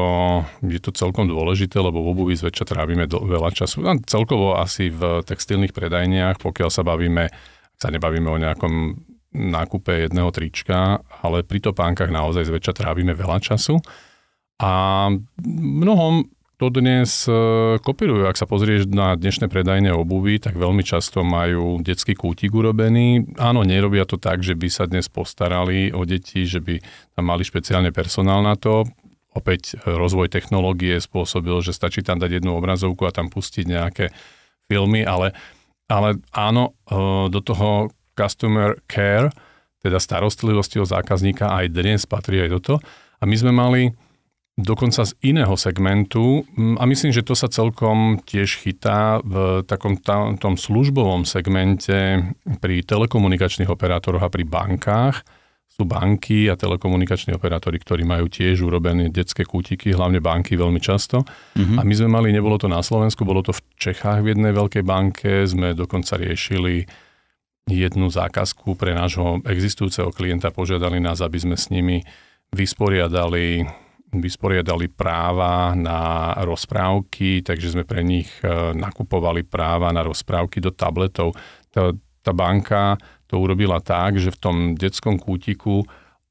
je 0.66 0.82
to 0.82 0.90
celkom 0.92 1.30
dôležité, 1.30 1.78
lebo 1.78 2.02
v 2.02 2.12
obuvi 2.12 2.34
zväčša 2.34 2.66
trávime 2.66 3.06
do, 3.06 3.22
veľa 3.22 3.54
času. 3.54 3.86
A 3.86 3.94
celkovo 4.04 4.58
asi 4.58 4.90
v 4.90 5.22
textilných 5.22 5.72
predajniach, 5.72 6.42
pokiaľ 6.42 6.70
sa 6.74 6.82
bavíme, 6.82 7.30
sa 7.78 7.88
nebavíme 7.94 8.28
o 8.28 8.42
nejakom 8.42 8.98
nákupe 9.36 10.08
jedného 10.08 10.32
trička, 10.32 11.04
ale 11.22 11.44
pri 11.44 11.60
topánkach 11.60 12.08
naozaj 12.08 12.48
zväčša 12.48 12.74
trávime 12.74 13.12
veľa 13.12 13.44
času. 13.44 13.84
A 14.64 14.72
mnohom 15.52 16.24
to 16.56 16.72
dnes 16.72 17.28
e, 17.28 17.32
kopírujú. 17.84 18.32
Ak 18.32 18.40
sa 18.40 18.48
pozrieš 18.48 18.88
na 18.88 19.20
dnešné 19.20 19.52
predajné 19.52 19.92
obuvy, 19.92 20.40
tak 20.40 20.56
veľmi 20.56 20.82
často 20.88 21.22
majú 21.22 21.84
detský 21.84 22.16
kútik 22.16 22.56
urobený. 22.56 23.36
Áno, 23.36 23.68
nerobia 23.68 24.08
to 24.08 24.16
tak, 24.16 24.40
že 24.40 24.56
by 24.56 24.68
sa 24.72 24.88
dnes 24.88 25.12
postarali 25.12 25.92
o 25.92 26.08
deti, 26.08 26.48
že 26.48 26.64
by 26.64 26.80
tam 27.20 27.28
mali 27.28 27.44
špeciálne 27.44 27.92
personál 27.92 28.40
na 28.40 28.56
to. 28.56 28.88
Opäť 29.36 29.76
e, 29.76 29.92
rozvoj 29.92 30.32
technológie 30.32 30.96
spôsobil, 31.04 31.60
že 31.60 31.76
stačí 31.76 32.00
tam 32.00 32.24
dať 32.24 32.40
jednu 32.40 32.56
obrazovku 32.56 33.04
a 33.04 33.12
tam 33.12 33.28
pustiť 33.28 33.66
nejaké 33.68 34.06
filmy, 34.72 35.04
ale, 35.04 35.36
ale 35.92 36.24
áno, 36.32 36.72
e, 36.88 37.28
do 37.28 37.40
toho 37.44 37.92
customer 38.16 38.80
care, 38.88 39.28
teda 39.84 40.00
starostlivosti 40.00 40.80
o 40.80 40.88
zákazníka 40.88 41.52
aj 41.52 41.66
dnes 41.68 42.08
patrí 42.08 42.48
aj 42.48 42.58
toto. 42.58 42.80
A 43.20 43.28
my 43.28 43.36
sme 43.36 43.52
mali 43.52 43.92
dokonca 44.56 45.04
z 45.04 45.12
iného 45.20 45.52
segmentu 45.60 46.48
a 46.80 46.88
myslím, 46.88 47.12
že 47.12 47.28
to 47.28 47.36
sa 47.36 47.52
celkom 47.52 48.24
tiež 48.24 48.64
chytá 48.64 49.20
v 49.20 49.68
takom 49.68 50.00
tom 50.40 50.56
službovom 50.56 51.28
segmente 51.28 52.24
pri 52.64 52.76
telekomunikačných 52.88 53.68
operátoroch 53.68 54.24
a 54.24 54.32
pri 54.32 54.48
bankách. 54.48 55.20
Sú 55.76 55.84
banky 55.84 56.48
a 56.48 56.56
telekomunikační 56.56 57.36
operátori, 57.36 57.76
ktorí 57.84 58.08
majú 58.08 58.32
tiež 58.32 58.64
urobené 58.64 59.12
detské 59.12 59.44
kútiky, 59.44 59.92
hlavne 59.92 60.24
banky 60.24 60.56
veľmi 60.56 60.80
často. 60.80 61.28
Mm-hmm. 61.60 61.76
A 61.76 61.82
my 61.84 61.94
sme 62.00 62.08
mali, 62.08 62.32
nebolo 62.32 62.56
to 62.56 62.72
na 62.72 62.80
Slovensku, 62.80 63.28
bolo 63.28 63.44
to 63.44 63.52
v 63.52 63.60
Čechách 63.76 64.24
v 64.24 64.32
jednej 64.32 64.56
veľkej 64.56 64.88
banke, 64.88 65.44
sme 65.44 65.76
dokonca 65.76 66.16
riešili 66.16 66.88
jednu 67.68 68.08
zákazku 68.08 68.80
pre 68.80 68.96
nášho 68.96 69.44
existujúceho 69.44 70.16
klienta, 70.16 70.48
požiadali 70.56 71.04
nás, 71.04 71.20
aby 71.20 71.44
sme 71.44 71.60
s 71.60 71.68
nimi 71.68 72.08
vysporiadali 72.56 73.68
vysporiadali 74.20 74.92
práva 74.92 75.74
na 75.74 76.32
rozprávky, 76.44 77.42
takže 77.42 77.76
sme 77.76 77.84
pre 77.88 78.04
nich 78.04 78.30
e, 78.42 78.76
nakupovali 78.76 79.48
práva 79.48 79.90
na 79.96 80.04
rozprávky 80.04 80.60
do 80.60 80.72
tabletov. 80.72 81.34
Tá, 81.72 81.92
tá 82.22 82.32
banka 82.32 83.00
to 83.26 83.42
urobila 83.42 83.82
tak, 83.82 84.20
že 84.22 84.34
v 84.34 84.42
tom 84.42 84.58
detskom 84.76 85.18
kútiku 85.18 85.84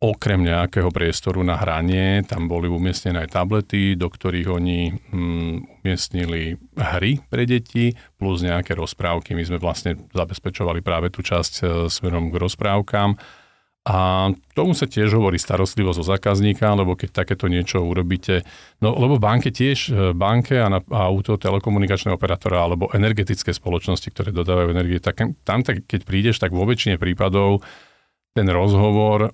okrem 0.05 0.45
nejakého 0.45 0.93
priestoru 0.93 1.41
na 1.41 1.57
hranie, 1.57 2.21
tam 2.29 2.45
boli 2.45 2.69
umiestnené 2.69 3.25
aj 3.25 3.41
tablety, 3.41 3.97
do 3.97 4.13
ktorých 4.13 4.49
oni 4.53 4.93
hm, 4.93 5.81
umiestnili 5.81 6.61
hry 6.77 7.25
pre 7.25 7.49
deti, 7.49 7.97
plus 8.21 8.45
nejaké 8.45 8.77
rozprávky. 8.77 9.33
My 9.33 9.49
sme 9.49 9.57
vlastne 9.57 9.97
zabezpečovali 10.13 10.85
práve 10.85 11.09
tú 11.09 11.25
časť 11.25 11.53
e, 11.61 11.65
smerom 11.89 12.29
k 12.29 12.37
rozprávkam 12.37 13.17
a 13.85 14.33
tomu 14.57 14.73
sa 14.73 14.89
tiež 14.89 15.13
hovorí 15.13 15.37
starostlivosť 15.37 16.01
o 16.01 16.05
zákazníka, 16.09 16.73
lebo 16.73 16.97
keď 16.97 17.21
takéto 17.21 17.53
niečo 17.53 17.85
urobíte, 17.85 18.41
no 18.81 18.97
lebo 18.97 19.21
banke 19.21 19.53
tiež, 19.53 19.93
e, 19.93 20.17
banke 20.17 20.57
a, 20.57 20.73
na, 20.73 20.81
a 20.89 21.13
auto, 21.13 21.37
telekomunikačné 21.37 22.09
operátora 22.17 22.65
alebo 22.65 22.89
energetické 22.97 23.53
spoločnosti, 23.53 24.09
ktoré 24.09 24.33
dodávajú 24.33 24.73
energie, 24.73 25.05
tak 25.05 25.21
tam 25.45 25.61
tak, 25.61 25.85
keď 25.85 26.01
prídeš, 26.09 26.41
tak 26.41 26.57
vo 26.57 26.65
väčšine 26.65 26.97
prípadov 26.97 27.61
ten 28.33 28.49
rozhovor 28.49 29.29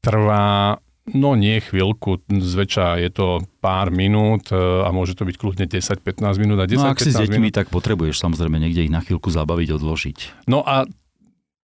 trvá 0.00 0.80
No 1.06 1.38
nie 1.38 1.62
chvíľku, 1.62 2.26
zväčša 2.26 2.98
je 2.98 3.10
to 3.14 3.38
pár 3.62 3.94
minút 3.94 4.50
e, 4.50 4.58
a 4.58 4.90
môže 4.90 5.14
to 5.14 5.22
byť 5.22 5.38
kľudne 5.38 5.70
10-15 5.70 6.02
minút. 6.42 6.58
A 6.58 6.66
10, 6.66 6.82
no 6.82 6.90
ak 6.90 6.98
si 6.98 7.14
s 7.14 7.22
deťmi, 7.22 7.46
minút... 7.46 7.54
tak 7.54 7.70
potrebuješ 7.70 8.18
samozrejme 8.18 8.58
niekde 8.58 8.90
ich 8.90 8.90
na 8.90 8.98
chvíľku 8.98 9.30
zabaviť, 9.30 9.68
odložiť. 9.78 10.18
No 10.50 10.66
a 10.66 10.82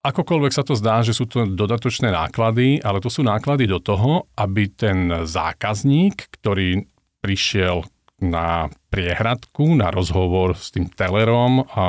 akokoľvek 0.03 0.53
sa 0.53 0.67
to 0.67 0.75
zdá, 0.75 1.07
že 1.07 1.15
sú 1.15 1.31
to 1.31 1.47
dodatočné 1.47 2.11
náklady, 2.11 2.83
ale 2.83 2.99
to 2.99 3.07
sú 3.07 3.23
náklady 3.23 3.71
do 3.71 3.79
toho, 3.79 4.27
aby 4.35 4.67
ten 4.75 5.27
zákazník, 5.27 6.27
ktorý 6.39 6.87
prišiel 7.23 7.87
na 8.23 8.71
priehradku, 8.91 9.75
na 9.75 9.91
rozhovor 9.91 10.55
s 10.55 10.71
tým 10.71 10.91
telerom 10.91 11.67
a 11.75 11.83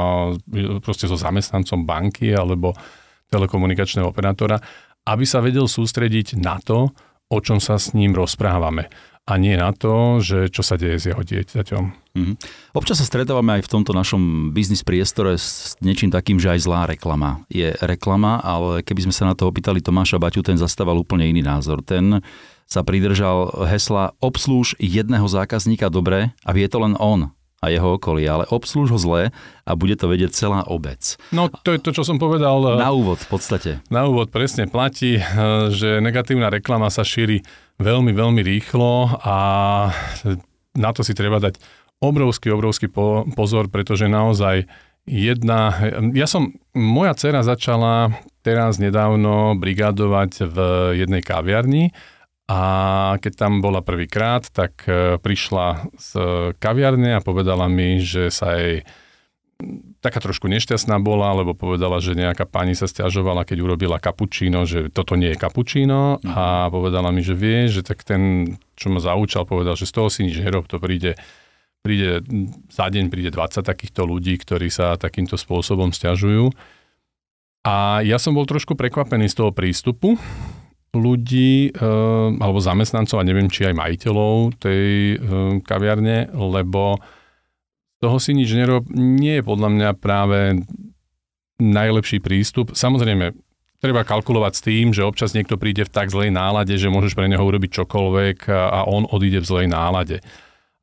proste 0.81 1.05
so 1.05 1.17
zamestnancom 1.17 1.85
banky 1.85 2.33
alebo 2.33 2.73
telekomunikačného 3.29 4.09
operátora, 4.09 4.57
aby 5.09 5.25
sa 5.25 5.41
vedel 5.41 5.69
sústrediť 5.69 6.37
na 6.41 6.57
to, 6.61 6.89
o 7.33 7.41
čom 7.41 7.57
sa 7.57 7.81
s 7.81 7.97
ním 7.97 8.13
rozprávame 8.13 8.93
a 9.23 9.39
nie 9.39 9.55
na 9.55 9.71
to, 9.71 10.19
že 10.19 10.51
čo 10.51 10.61
sa 10.61 10.75
deje 10.75 10.99
s 10.99 11.07
jeho 11.07 11.23
dieťaťom. 11.23 11.83
Mm-hmm. 12.13 12.35
Občas 12.75 12.99
sa 12.99 13.07
stretávame 13.07 13.57
aj 13.57 13.65
v 13.65 13.71
tomto 13.71 13.95
našom 13.95 14.51
biznis 14.51 14.83
priestore 14.83 15.39
s 15.39 15.79
niečím 15.79 16.11
takým, 16.11 16.37
že 16.37 16.51
aj 16.51 16.59
zlá 16.59 16.81
reklama 16.85 17.47
je 17.47 17.71
reklama, 17.79 18.43
ale 18.43 18.83
keby 18.83 19.07
sme 19.07 19.15
sa 19.15 19.23
na 19.31 19.33
to 19.33 19.47
opýtali 19.47 19.79
Tomáša 19.79 20.19
Baťu, 20.19 20.43
ten 20.43 20.59
zastával 20.59 20.99
úplne 20.99 21.23
iný 21.23 21.39
názor. 21.39 21.79
Ten 21.81 22.19
sa 22.67 22.83
pridržal 22.83 23.65
hesla 23.65 24.11
obslúž 24.19 24.75
jedného 24.77 25.25
zákazníka 25.25 25.87
dobre 25.87 26.35
a 26.43 26.49
vie 26.51 26.67
to 26.67 26.83
len 26.83 26.99
on 26.99 27.31
a 27.63 27.71
jeho 27.71 27.95
okolie, 27.95 28.27
ale 28.27 28.43
obslúž 28.51 28.91
ho 28.91 28.99
zle 28.99 29.31
a 29.63 29.71
bude 29.79 29.95
to 29.95 30.11
vedieť 30.11 30.35
celá 30.35 30.67
obec. 30.67 31.15
No 31.31 31.47
to 31.47 31.71
je 31.71 31.79
to, 31.79 31.95
čo 31.95 32.03
som 32.03 32.19
povedal. 32.19 32.59
Na 32.75 32.91
úvod 32.91 33.23
v 33.23 33.29
podstate. 33.31 33.71
Na 33.87 34.03
úvod 34.03 34.27
presne 34.27 34.67
platí, 34.67 35.23
že 35.71 36.03
negatívna 36.03 36.51
reklama 36.51 36.91
sa 36.91 37.07
šíri 37.07 37.39
veľmi, 37.79 38.11
veľmi 38.11 38.43
rýchlo 38.43 39.15
a 39.23 39.37
na 40.75 40.89
to 40.91 41.07
si 41.07 41.15
treba 41.15 41.39
dať 41.39 41.55
obrovský, 42.03 42.51
obrovský 42.51 42.91
po, 42.91 43.23
pozor, 43.31 43.71
pretože 43.71 44.11
naozaj 44.11 44.67
jedna... 45.07 45.71
Ja 46.11 46.27
som... 46.27 46.51
Moja 46.73 47.13
dcera 47.13 47.45
začala 47.45 48.17
teraz 48.41 48.81
nedávno 48.81 49.53
brigádovať 49.55 50.31
v 50.49 50.57
jednej 50.99 51.21
kaviarni 51.21 51.93
a 52.53 52.59
keď 53.17 53.33
tam 53.33 53.65
bola 53.65 53.81
prvýkrát, 53.81 54.45
tak 54.53 54.85
e, 54.85 55.17
prišla 55.17 55.89
z 55.97 56.09
kaviarne 56.61 57.17
a 57.17 57.25
povedala 57.25 57.65
mi, 57.65 57.97
že 57.97 58.29
sa 58.29 58.53
jej 58.53 58.85
taká 60.03 60.21
trošku 60.21 60.45
nešťastná 60.45 61.01
bola, 61.01 61.33
lebo 61.33 61.57
povedala, 61.57 61.97
že 61.97 62.13
nejaká 62.13 62.45
pani 62.45 62.77
sa 62.77 62.85
stiažovala, 62.85 63.47
keď 63.47 63.57
urobila 63.63 63.97
kapučíno, 63.97 64.69
že 64.69 64.93
toto 64.93 65.17
nie 65.17 65.33
je 65.33 65.41
kapučíno 65.41 66.21
mm. 66.21 66.29
a 66.29 66.69
povedala 66.69 67.09
mi, 67.09 67.25
že 67.25 67.33
vie, 67.33 67.71
že 67.71 67.81
tak 67.81 68.05
ten, 68.05 68.53
čo 68.77 68.93
ma 68.93 69.01
zaučal, 69.01 69.49
povedal, 69.49 69.73
že 69.73 69.89
z 69.89 69.93
toho 69.97 70.07
si 70.13 70.27
nič 70.27 70.37
nerob, 70.37 70.69
to 70.69 70.77
príde, 70.77 71.17
príde 71.81 72.21
za 72.69 72.85
deň 72.85 73.09
príde 73.09 73.33
20 73.33 73.65
takýchto 73.65 74.05
ľudí, 74.05 74.37
ktorí 74.37 74.69
sa 74.69 74.99
takýmto 74.99 75.39
spôsobom 75.41 75.89
stiažujú. 75.89 76.53
A 77.63 78.03
ja 78.03 78.19
som 78.19 78.35
bol 78.35 78.43
trošku 78.43 78.75
prekvapený 78.75 79.31
z 79.31 79.39
toho 79.39 79.55
prístupu, 79.55 80.19
ľudí 80.93 81.73
e, 81.73 81.89
alebo 82.37 82.61
zamestnancov 82.61 83.17
a 83.17 83.27
neviem, 83.27 83.49
či 83.49 83.65
aj 83.65 83.75
majiteľov 83.77 84.61
tej 84.61 84.85
e, 84.85 85.15
kaviarne, 85.65 86.29
lebo 86.33 87.01
toho 87.97 88.17
si 88.21 88.37
nič 88.37 88.53
nerob 88.53 88.85
nie 88.93 89.41
je 89.41 89.43
podľa 89.43 89.69
mňa 89.73 89.89
práve 89.97 90.61
najlepší 91.57 92.21
prístup. 92.21 92.77
Samozrejme, 92.77 93.33
treba 93.81 94.05
kalkulovať 94.05 94.53
s 94.53 94.61
tým, 94.61 94.85
že 94.93 95.07
občas 95.07 95.33
niekto 95.33 95.57
príde 95.57 95.87
v 95.87 95.93
tak 95.93 96.13
zlej 96.13 96.29
nálade, 96.29 96.75
že 96.77 96.93
môžeš 96.93 97.17
pre 97.17 97.27
neho 97.27 97.41
urobiť 97.41 97.83
čokoľvek 97.83 98.51
a 98.51 98.85
on 98.87 99.07
odíde 99.07 99.41
v 99.41 99.49
zlej 99.49 99.67
nálade. 99.71 100.19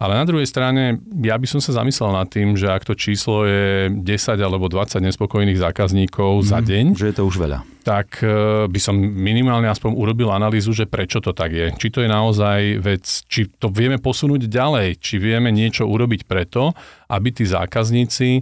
Ale 0.00 0.16
na 0.16 0.24
druhej 0.24 0.48
strane, 0.48 0.96
ja 1.20 1.36
by 1.36 1.44
som 1.44 1.60
sa 1.60 1.76
zamyslel 1.76 2.16
nad 2.16 2.24
tým, 2.32 2.56
že 2.56 2.72
ak 2.72 2.88
to 2.88 2.96
číslo 2.96 3.44
je 3.44 3.92
10 3.92 4.00
alebo 4.40 4.72
20 4.72 4.96
nespokojných 4.96 5.60
zákazníkov 5.60 6.40
mm, 6.40 6.46
za 6.48 6.58
mhm. 6.58 6.66
deň, 6.66 6.84
že 6.96 7.08
je 7.12 7.16
to 7.20 7.28
už 7.28 7.36
veľa, 7.36 7.60
tak 7.84 8.24
e, 8.24 8.64
by 8.64 8.80
som 8.80 8.96
minimálne 8.96 9.68
aspoň 9.68 9.92
urobil 9.92 10.32
analýzu, 10.32 10.72
že 10.72 10.88
prečo 10.88 11.20
to 11.20 11.36
tak 11.36 11.52
je. 11.52 11.68
Či 11.76 11.92
to 11.92 12.00
je 12.00 12.08
naozaj 12.08 12.80
vec, 12.80 13.04
či 13.28 13.52
to 13.60 13.68
vieme 13.68 14.00
posunúť 14.00 14.48
ďalej, 14.48 15.04
či 15.04 15.20
vieme 15.20 15.52
niečo 15.52 15.84
urobiť 15.84 16.24
preto, 16.24 16.72
aby 17.12 17.28
tí 17.36 17.44
zákazníci 17.44 18.40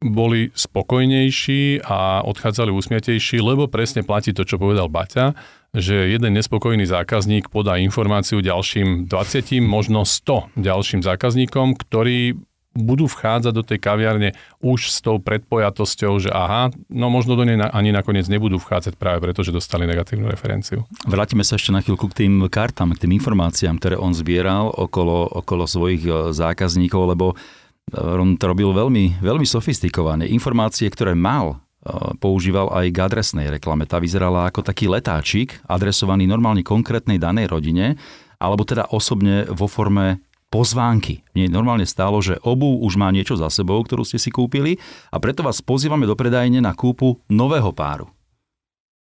boli 0.00 0.48
spokojnejší 0.54 1.84
a 1.84 2.24
odchádzali 2.24 2.72
úsmiatejší, 2.72 3.42
lebo 3.42 3.68
presne 3.68 4.00
platí 4.00 4.32
to, 4.32 4.48
čo 4.48 4.56
povedal 4.56 4.88
Baťa, 4.88 5.36
že 5.70 6.10
jeden 6.10 6.34
nespokojný 6.34 6.82
zákazník 6.82 7.46
podá 7.48 7.78
informáciu 7.78 8.42
ďalším 8.42 9.06
20, 9.06 9.62
možno 9.62 10.02
100 10.02 10.58
ďalším 10.58 11.00
zákazníkom, 11.06 11.78
ktorí 11.78 12.34
budú 12.70 13.10
vchádzať 13.10 13.52
do 13.54 13.66
tej 13.66 13.78
kaviarne 13.82 14.30
už 14.62 14.94
s 14.94 15.02
tou 15.02 15.18
predpojatosťou, 15.18 16.12
že 16.22 16.30
aha, 16.30 16.70
no 16.86 17.10
možno 17.10 17.34
do 17.34 17.42
nej 17.42 17.58
ani 17.58 17.90
nakoniec 17.90 18.30
nebudú 18.30 18.62
vchádzať 18.62 18.94
práve 18.94 19.18
preto, 19.26 19.42
že 19.42 19.50
dostali 19.50 19.90
negatívnu 19.90 20.30
referenciu. 20.30 20.86
Vrátime 21.02 21.42
sa 21.42 21.58
ešte 21.58 21.74
na 21.74 21.82
chvíľku 21.82 22.06
k 22.14 22.26
tým 22.26 22.46
kartám, 22.46 22.94
k 22.94 23.06
tým 23.06 23.18
informáciám, 23.18 23.82
ktoré 23.82 23.98
on 23.98 24.14
zbieral 24.14 24.70
okolo, 24.70 25.26
okolo 25.42 25.66
svojich 25.66 26.02
e, 26.06 26.10
zákazníkov, 26.30 27.02
lebo 27.10 27.34
e, 27.34 27.36
on 27.98 28.38
to 28.38 28.46
robil 28.46 28.70
veľmi, 28.70 29.18
veľmi 29.18 29.46
sofistikované. 29.46 30.30
Informácie, 30.30 30.86
ktoré 30.86 31.18
mal 31.18 31.58
používal 32.20 32.68
aj 32.76 32.86
k 32.92 32.98
adresnej 33.00 33.46
reklame. 33.48 33.88
Tá 33.88 33.96
vyzerala 33.96 34.48
ako 34.48 34.60
taký 34.60 34.88
letáčik, 34.88 35.64
adresovaný 35.64 36.28
normálne 36.28 36.60
konkrétnej 36.60 37.16
danej 37.16 37.48
rodine, 37.48 37.96
alebo 38.36 38.64
teda 38.64 38.88
osobne 38.92 39.48
vo 39.48 39.64
forme 39.64 40.20
pozvánky. 40.50 41.22
Mne 41.32 41.54
normálne 41.54 41.86
stálo, 41.86 42.18
že 42.20 42.36
obu 42.42 42.82
už 42.82 42.98
má 42.98 43.08
niečo 43.14 43.38
za 43.38 43.48
sebou, 43.48 43.78
ktorú 43.80 44.02
ste 44.02 44.18
si 44.18 44.34
kúpili 44.34 44.76
a 45.08 45.16
preto 45.22 45.46
vás 45.46 45.62
pozývame 45.62 46.04
do 46.04 46.18
predajne 46.18 46.58
na 46.58 46.74
kúpu 46.74 47.22
nového 47.30 47.70
páru. 47.70 48.10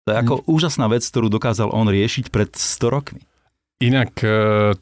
To 0.07 0.12
je 0.12 0.21
ako 0.21 0.35
mm. 0.41 0.45
úžasná 0.49 0.87
vec, 0.93 1.03
ktorú 1.05 1.33
dokázal 1.33 1.73
on 1.73 1.88
riešiť 1.88 2.29
pred 2.29 2.53
100 2.53 2.95
rokmi. 2.95 3.23
Inak 3.79 4.11
e, 4.27 4.31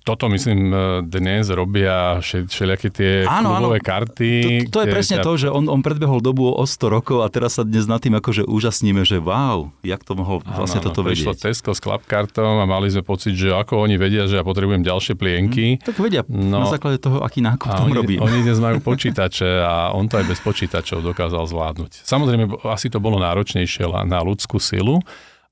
toto 0.09 0.25
myslím 0.33 0.73
e, 0.73 0.77
dnes 1.05 1.53
robia 1.53 2.17
všelijaké 2.25 2.89
tie 2.89 3.13
áno, 3.29 3.53
klubové 3.53 3.85
áno. 3.85 3.89
karty. 3.93 4.33
To, 4.73 4.81
to 4.81 4.81
je 4.81 4.87
presne 4.89 5.17
ťa... 5.21 5.25
to, 5.29 5.33
že 5.37 5.49
on, 5.53 5.69
on 5.69 5.85
predbehol 5.85 6.25
dobu 6.25 6.49
o 6.49 6.65
100 6.65 6.97
rokov 6.97 7.21
a 7.21 7.29
teraz 7.29 7.61
sa 7.61 7.63
dnes 7.69 7.85
nad 7.85 8.01
tým 8.01 8.17
akože 8.17 8.49
úžasníme, 8.49 9.05
že 9.05 9.21
wow, 9.21 9.69
jak 9.85 10.01
to 10.01 10.17
mohol 10.17 10.41
áno, 10.49 10.65
vlastne 10.65 10.81
áno, 10.81 10.89
toto 10.89 11.05
vedieť. 11.05 11.29
Prišlo 11.29 11.35
Tesco 11.37 11.71
s 11.77 11.81
klapkartom 11.85 12.57
a 12.57 12.65
mali 12.65 12.89
sme 12.89 13.05
pocit, 13.05 13.37
že 13.37 13.53
ako 13.53 13.85
oni 13.85 14.01
vedia, 14.01 14.25
že 14.25 14.41
ja 14.41 14.45
potrebujem 14.49 14.81
ďalšie 14.81 15.13
plienky. 15.13 15.77
Hmm, 15.77 15.85
tak 15.85 16.01
vedia 16.01 16.25
no, 16.33 16.65
na 16.65 16.73
základe 16.73 16.97
toho, 16.97 17.21
aký 17.21 17.45
nákup 17.45 17.69
tam 17.69 17.93
oni, 17.93 18.01
robím. 18.01 18.19
Oni 18.25 18.49
dnes 18.49 18.57
majú 18.65 18.81
počítače 18.97 19.61
a 19.61 19.93
on 19.93 20.09
to 20.09 20.17
aj 20.17 20.25
bez 20.25 20.41
počítačov 20.41 21.05
dokázal 21.05 21.45
zvládnuť. 21.45 22.01
Samozrejme, 22.01 22.65
asi 22.65 22.89
to 22.89 22.97
bolo 23.05 23.21
náročnejšie 23.21 23.93
na 24.09 24.25
ľudskú 24.25 24.57
silu, 24.57 25.05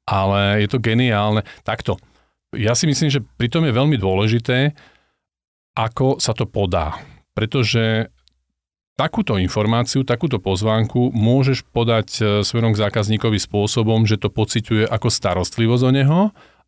ale 0.08 0.64
je 0.64 0.68
to 0.72 0.80
geniálne. 0.80 1.44
Takto, 1.60 2.00
ja 2.56 2.72
si 2.78 2.88
myslím, 2.88 3.10
že 3.10 3.24
pritom 3.38 3.66
je 3.66 3.72
veľmi 3.74 3.96
dôležité, 3.98 4.74
ako 5.74 6.22
sa 6.22 6.32
to 6.32 6.46
podá. 6.46 6.98
Pretože 7.34 8.14
takúto 8.94 9.34
informáciu, 9.38 10.06
takúto 10.06 10.38
pozvánku 10.38 11.10
môžeš 11.10 11.66
podať 11.74 12.08
e, 12.18 12.22
smerom 12.46 12.70
k 12.70 12.82
zákazníkovi 12.86 13.42
spôsobom, 13.42 14.06
že 14.06 14.22
to 14.22 14.30
pociťuje 14.30 14.86
ako 14.86 15.08
starostlivosť 15.10 15.82
o 15.82 15.90
neho, 15.90 16.20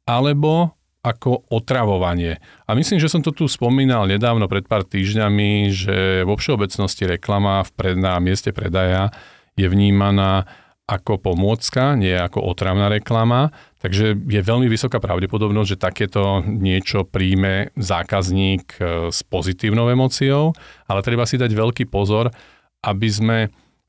alebo 0.06 0.74
ako 1.06 1.46
otravovanie. 1.54 2.42
A 2.66 2.74
myslím, 2.74 2.98
že 2.98 3.06
som 3.06 3.22
to 3.22 3.30
tu 3.30 3.46
spomínal 3.46 4.10
nedávno 4.10 4.50
pred 4.50 4.66
pár 4.66 4.82
týždňami, 4.82 5.70
že 5.70 6.26
vo 6.26 6.34
všeobecnosti 6.34 7.06
reklama 7.06 7.62
v 7.62 7.70
pred, 7.78 7.94
na 7.94 8.18
mieste 8.18 8.50
predaja 8.50 9.14
je 9.54 9.70
vnímaná 9.70 10.50
ako 10.86 11.18
pomôcka, 11.18 11.94
nie 11.94 12.14
ako 12.14 12.42
otravná 12.42 12.90
reklama. 12.90 13.54
Takže 13.86 14.18
je 14.18 14.42
veľmi 14.42 14.66
vysoká 14.66 14.98
pravdepodobnosť, 14.98 15.68
že 15.70 15.78
takéto 15.78 16.42
niečo 16.42 17.06
príjme 17.06 17.70
zákazník 17.78 18.82
e, 18.82 19.14
s 19.14 19.22
pozitívnou 19.22 19.86
emóciou, 19.86 20.50
ale 20.90 21.06
treba 21.06 21.22
si 21.22 21.38
dať 21.38 21.54
veľký 21.54 21.86
pozor, 21.86 22.34
aby 22.82 23.06
sme 23.06 23.38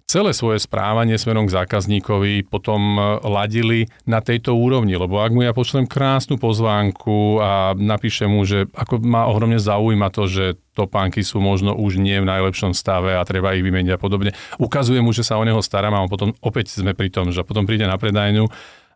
celé 0.06 0.38
svoje 0.38 0.62
správanie 0.62 1.18
smerom 1.18 1.50
k 1.50 1.58
zákazníkovi 1.58 2.46
potom 2.46 2.94
e, 2.94 3.26
ladili 3.26 3.90
na 4.06 4.22
tejto 4.22 4.54
úrovni, 4.54 4.94
lebo 4.94 5.18
ak 5.18 5.34
mu 5.34 5.42
ja 5.42 5.50
pošlem 5.50 5.90
krásnu 5.90 6.38
pozvánku 6.38 7.42
a 7.42 7.74
napíšem 7.74 8.30
mu, 8.30 8.46
že 8.46 8.70
ako 8.78 9.02
ma 9.02 9.26
ohromne 9.26 9.58
zaujíma 9.58 10.14
to, 10.14 10.30
že 10.30 10.62
topánky 10.78 11.26
sú 11.26 11.42
možno 11.42 11.74
už 11.74 11.98
nie 11.98 12.22
v 12.22 12.30
najlepšom 12.30 12.78
stave 12.78 13.18
a 13.18 13.26
treba 13.26 13.58
ich 13.58 13.66
vymeniť 13.66 13.98
a 13.98 14.00
podobne. 14.00 14.38
Ukazujem 14.62 15.02
mu, 15.02 15.10
že 15.10 15.26
sa 15.26 15.42
o 15.42 15.44
neho 15.44 15.58
starám 15.66 15.98
a 15.98 16.06
potom 16.06 16.38
opäť 16.46 16.78
sme 16.78 16.94
pri 16.94 17.10
tom, 17.10 17.34
že 17.34 17.42
potom 17.42 17.66
príde 17.66 17.90
na 17.90 17.98
predajňu 17.98 18.46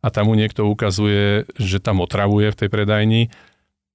a 0.01 0.07
tam 0.09 0.29
mu 0.29 0.33
niekto 0.33 0.65
ukazuje, 0.65 1.45
že 1.55 1.77
tam 1.77 2.01
otravuje 2.01 2.49
v 2.49 2.59
tej 2.59 2.69
predajni, 2.73 3.21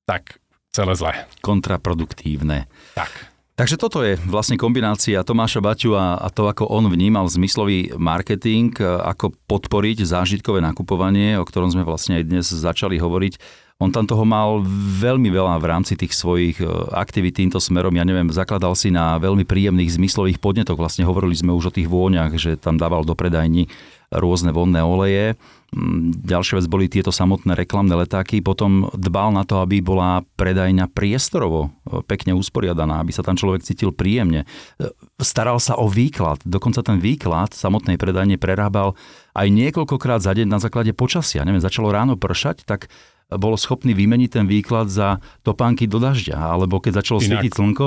tak 0.07 0.39
celé 0.71 0.95
zle. 0.95 1.13
Kontraproduktívne. 1.43 2.71
Tak. 2.95 3.11
Takže 3.57 3.81
toto 3.81 4.05
je 4.05 4.21
vlastne 4.29 4.61
kombinácia 4.61 5.25
Tomáša 5.25 5.65
Baťu 5.65 5.97
a, 5.97 6.21
a 6.21 6.29
to, 6.29 6.45
ako 6.45 6.69
on 6.69 6.93
vnímal 6.93 7.25
zmyslový 7.25 7.97
marketing, 7.97 8.77
ako 8.85 9.33
podporiť 9.49 10.05
zážitkové 10.05 10.61
nakupovanie, 10.61 11.41
o 11.41 11.45
ktorom 11.49 11.73
sme 11.73 11.81
vlastne 11.81 12.21
aj 12.21 12.25
dnes 12.29 12.45
začali 12.53 13.01
hovoriť. 13.01 13.65
On 13.81 13.89
tam 13.89 14.05
toho 14.09 14.25
mal 14.29 14.61
veľmi 15.01 15.29
veľa 15.33 15.57
v 15.61 15.69
rámci 15.69 16.01
tých 16.01 16.17
svojich 16.17 16.61
e, 16.61 16.69
aktivít 16.97 17.37
týmto 17.37 17.61
smerom. 17.61 17.93
Ja 17.93 18.09
neviem, 18.09 18.33
zakladal 18.33 18.73
si 18.73 18.89
na 18.89 19.21
veľmi 19.21 19.45
príjemných 19.45 20.01
zmyslových 20.01 20.41
podnetoch. 20.41 20.81
Vlastne 20.81 21.05
hovorili 21.05 21.37
sme 21.37 21.53
už 21.53 21.69
o 21.69 21.77
tých 21.77 21.85
vôňach, 21.85 22.33
že 22.41 22.57
tam 22.57 22.81
dával 22.81 23.05
do 23.05 23.13
predajní 23.13 23.69
rôzne 24.09 24.57
vodné 24.57 24.81
oleje. 24.81 25.37
Mm, 25.75 26.15
ďalšia 26.23 26.63
vec 26.63 26.67
boli 26.71 26.87
tieto 26.87 27.11
samotné 27.11 27.59
reklamné 27.59 27.99
letáky. 27.99 28.39
Potom 28.39 28.87
dbal 28.95 29.35
na 29.35 29.43
to, 29.43 29.59
aby 29.59 29.83
bola 29.83 30.23
predajňa 30.39 30.87
priestorovo 30.95 31.75
e, 31.85 32.01
pekne 32.07 32.39
usporiadaná, 32.39 33.03
aby 33.03 33.11
sa 33.11 33.27
tam 33.27 33.35
človek 33.35 33.67
cítil 33.67 33.91
príjemne. 33.91 34.47
E, 34.79 34.91
staral 35.19 35.59
sa 35.59 35.75
o 35.75 35.91
výklad. 35.91 36.39
Dokonca 36.47 36.87
ten 36.87 37.03
výklad 37.03 37.51
samotnej 37.51 37.99
predajne 37.99 38.39
prerábal 38.39 38.95
aj 39.35 39.49
niekoľkokrát 39.51 40.23
za 40.23 40.39
deň 40.39 40.47
na 40.47 40.63
základe 40.63 40.95
počasia. 40.95 41.43
Neviem, 41.43 41.65
začalo 41.65 41.91
ráno 41.91 42.15
pršať, 42.15 42.63
tak 42.63 42.87
bolo 43.27 43.59
schopný 43.59 43.91
vymeniť 43.91 44.31
ten 44.39 44.47
výklad 44.47 44.87
za 44.87 45.19
topánky 45.43 45.91
do 45.91 45.99
dažďa, 45.99 46.39
alebo 46.39 46.79
keď 46.79 47.03
začalo 47.03 47.19
Inak, 47.19 47.27
svietiť 47.27 47.53
slnko, 47.59 47.87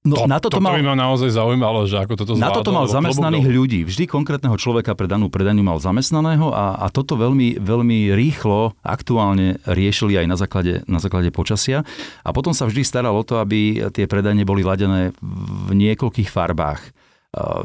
No, 0.00 0.16
to, 0.16 0.24
na 0.24 0.40
toto, 0.40 0.56
toto 0.56 0.64
mal, 0.64 0.80
by 0.80 0.84
ma 0.84 0.96
naozaj 0.96 1.28
zaujímalo, 1.28 1.84
že 1.84 2.00
ako 2.00 2.16
toto 2.16 2.32
zvládol. 2.32 2.48
Na 2.48 2.56
toto 2.56 2.72
mal 2.72 2.88
zamestnaných 2.88 3.46
ľudí. 3.52 3.80
Vždy 3.84 4.08
konkrétneho 4.08 4.56
človeka 4.56 4.96
pre 4.96 5.04
danú 5.04 5.28
predaniu 5.28 5.60
mal 5.60 5.76
zamestnaného 5.76 6.56
a, 6.56 6.80
a 6.80 6.86
toto 6.88 7.20
veľmi, 7.20 7.60
veľmi 7.60 8.08
rýchlo, 8.16 8.72
aktuálne 8.80 9.60
riešili 9.68 10.16
aj 10.16 10.26
na 10.26 10.36
základe, 10.40 10.80
na 10.88 11.04
základe 11.04 11.28
počasia. 11.28 11.84
A 12.24 12.32
potom 12.32 12.56
sa 12.56 12.64
vždy 12.64 12.80
staral 12.80 13.12
o 13.12 13.20
to, 13.20 13.44
aby 13.44 13.92
tie 13.92 14.08
predanie 14.08 14.48
boli 14.48 14.64
ladené 14.64 15.12
v 15.20 15.70
niekoľkých 15.76 16.32
farbách 16.32 16.80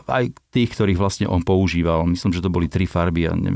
aj 0.06 0.30
tých, 0.54 0.70
ktorých 0.78 1.02
vlastne 1.02 1.26
on 1.26 1.42
používal. 1.42 2.06
Myslím, 2.06 2.38
že 2.38 2.44
to 2.46 2.54
boli 2.54 2.70
tri 2.70 2.86
farby 2.86 3.26
a 3.26 3.34
ne, 3.34 3.50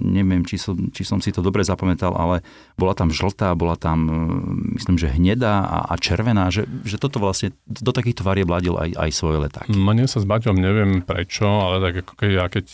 neviem, 0.00 0.40
či 0.40 0.56
som, 0.56 0.72
či 0.88 1.04
som 1.04 1.20
si 1.20 1.36
to 1.36 1.44
dobre 1.44 1.60
zapamätal, 1.60 2.16
ale 2.16 2.40
bola 2.80 2.96
tam 2.96 3.12
žltá, 3.12 3.52
bola 3.52 3.76
tam, 3.76 4.08
e, 4.08 4.16
myslím, 4.80 4.96
že 4.96 5.12
hnedá 5.12 5.60
a, 5.60 5.78
a 5.92 5.94
červená, 6.00 6.48
že, 6.48 6.64
že 6.88 6.96
toto 6.96 7.20
vlastne 7.20 7.52
do 7.68 7.92
takýchto 7.92 8.24
farieb 8.24 8.48
ladil 8.48 8.72
aj, 8.80 8.96
aj 8.96 9.10
svoje 9.12 9.44
letáky. 9.44 9.76
Mne 9.76 10.08
sa 10.08 10.24
s 10.24 10.24
Baťom 10.24 10.56
neviem 10.56 11.04
prečo, 11.04 11.44
ale 11.44 11.84
tak 11.84 12.08
ako 12.08 12.12
keď 12.16 12.30
ja 12.32 12.46
keď 12.48 12.64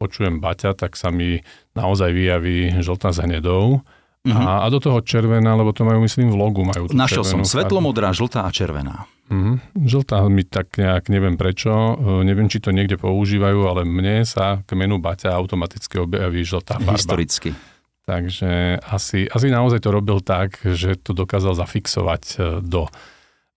počujem 0.00 0.40
Baťa, 0.40 0.72
tak 0.80 0.96
sa 0.96 1.12
mi 1.12 1.44
naozaj 1.76 2.08
vyjaví 2.08 2.80
žltá 2.80 3.12
s 3.12 3.20
hnedou. 3.20 3.84
Mm-hmm. 4.24 4.40
A, 4.40 4.64
a 4.64 4.66
do 4.72 4.80
toho 4.80 5.04
červená, 5.04 5.52
lebo 5.52 5.76
to 5.76 5.84
majú, 5.84 6.00
myslím, 6.00 6.32
v 6.32 6.40
logu 6.40 6.64
majú. 6.64 6.88
Našiel 6.88 7.28
som 7.28 7.44
svetlomodrá, 7.44 8.16
žltá 8.16 8.48
a 8.48 8.50
červená. 8.50 9.04
Mm, 9.32 9.56
žltá 9.88 10.20
mi 10.28 10.44
tak 10.44 10.76
nejak, 10.76 11.08
neviem 11.08 11.40
prečo, 11.40 11.72
e, 11.96 12.28
neviem, 12.28 12.44
či 12.52 12.60
to 12.60 12.76
niekde 12.76 13.00
používajú, 13.00 13.64
ale 13.64 13.88
mne 13.88 14.28
sa 14.28 14.60
k 14.68 14.76
menu 14.76 15.00
Baťa 15.00 15.32
automaticky 15.32 15.96
objaví 15.96 16.44
žltá 16.44 16.76
farba. 16.76 17.00
Historicky. 17.00 17.56
Takže 18.04 18.84
asi, 18.84 19.24
asi 19.24 19.48
naozaj 19.48 19.80
to 19.80 19.88
robil 19.88 20.20
tak, 20.20 20.60
že 20.60 21.00
to 21.00 21.16
dokázal 21.16 21.56
zafixovať 21.56 22.22
e, 22.36 22.38
do 22.60 22.92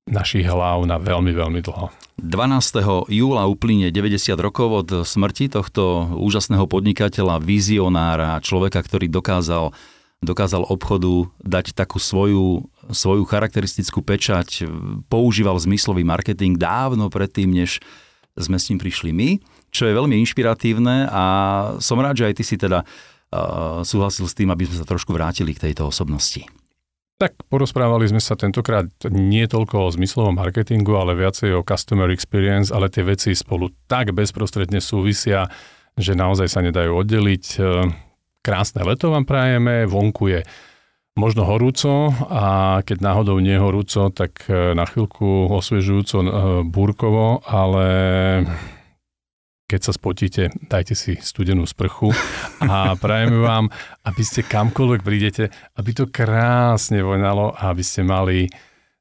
našich 0.08 0.47
hlav 0.47 0.88
na 0.88 0.95
veľmi, 1.03 1.36
veľmi 1.36 1.60
dlho. 1.60 1.91
12. 2.15 3.12
júla 3.12 3.43
uplynie 3.45 3.91
90 3.91 4.39
rokov 4.39 4.67
od 4.71 4.89
smrti 5.03 5.51
tohto 5.51 6.15
úžasného 6.15 6.63
podnikateľa, 6.63 7.43
vizionára, 7.43 8.39
človeka, 8.39 8.80
ktorý 8.80 9.12
dokázal 9.12 9.75
dokázal 10.17 10.65
obchodu 10.65 11.30
dať 11.45 11.77
takú 11.77 12.01
svoju, 12.01 12.65
svoju 12.91 13.28
charakteristickú 13.28 14.04
pečať, 14.04 14.67
používal 15.12 15.60
zmyslový 15.60 16.08
marketing 16.08 16.56
dávno 16.56 17.12
predtým, 17.12 17.52
než 17.52 17.84
sme 18.38 18.62
s 18.62 18.69
ním 18.69 18.80
prišli 18.80 19.12
my, 19.12 19.30
čo 19.73 19.89
je 19.89 19.97
veľmi 19.97 20.15
inšpiratívne 20.23 21.10
a 21.10 21.23
som 21.82 21.97
rád, 22.00 22.21
že 22.21 22.28
aj 22.30 22.36
ty 22.38 22.43
si 22.45 22.56
teda 22.56 22.86
uh, 22.86 23.82
súhlasil 23.82 24.30
s 24.30 24.38
tým, 24.38 24.54
aby 24.54 24.69
sme 24.69 24.78
sa 24.78 24.86
trošku 24.86 25.12
vrátili 25.12 25.58
k 25.58 25.69
tejto 25.69 25.89
osobnosti. 25.89 26.45
Tak 27.17 27.50
porozprávali 27.50 28.06
sme 28.06 28.21
sa 28.21 28.38
tentokrát 28.38 28.86
nie 29.10 29.41
toľko 29.50 29.89
o 29.89 29.93
zmyslovom 29.97 30.38
marketingu, 30.38 30.93
ale 31.02 31.17
viacej 31.17 31.50
o 31.58 31.65
customer 31.65 32.13
experience, 32.13 32.69
ale 32.69 32.93
tie 32.93 33.02
veci 33.02 33.34
spolu 33.34 33.73
tak 33.89 34.13
bezprostredne 34.13 34.78
súvisia, 34.78 35.50
že 35.97 36.13
naozaj 36.13 36.45
sa 36.45 36.62
nedajú 36.62 36.93
oddeliť. 36.93 37.45
Krásne 38.45 38.86
leto 38.86 39.10
vám 39.10 39.26
prajeme, 39.26 39.89
vonku 39.89 40.30
je 40.30 40.45
možno 41.17 41.43
horúco 41.43 42.13
a 42.30 42.80
keď 42.86 42.97
náhodou 43.01 43.41
nie 43.41 43.58
horúco, 43.58 44.13
tak 44.13 44.45
e, 44.45 44.77
na 44.77 44.86
chvíľku 44.86 45.49
osviežujúco 45.49 46.17
e, 46.21 46.27
búrkovo, 46.69 47.41
ale 47.43 47.86
keď 49.67 49.82
sa 49.84 49.91
spotíte, 49.91 50.47
dajte 50.71 50.95
si 50.95 51.19
studenú 51.19 51.67
sprchu 51.67 52.15
a 52.63 52.95
prajeme 52.95 53.43
vám, 53.43 53.67
aby 54.08 54.23
ste 54.23 54.47
kamkoľvek 54.47 55.01
prídete, 55.03 55.51
aby 55.75 55.91
to 55.91 56.08
krásne 56.08 57.03
vojnalo 57.03 57.51
a 57.51 57.75
aby 57.75 57.84
ste 57.84 58.06
mali 58.08 58.47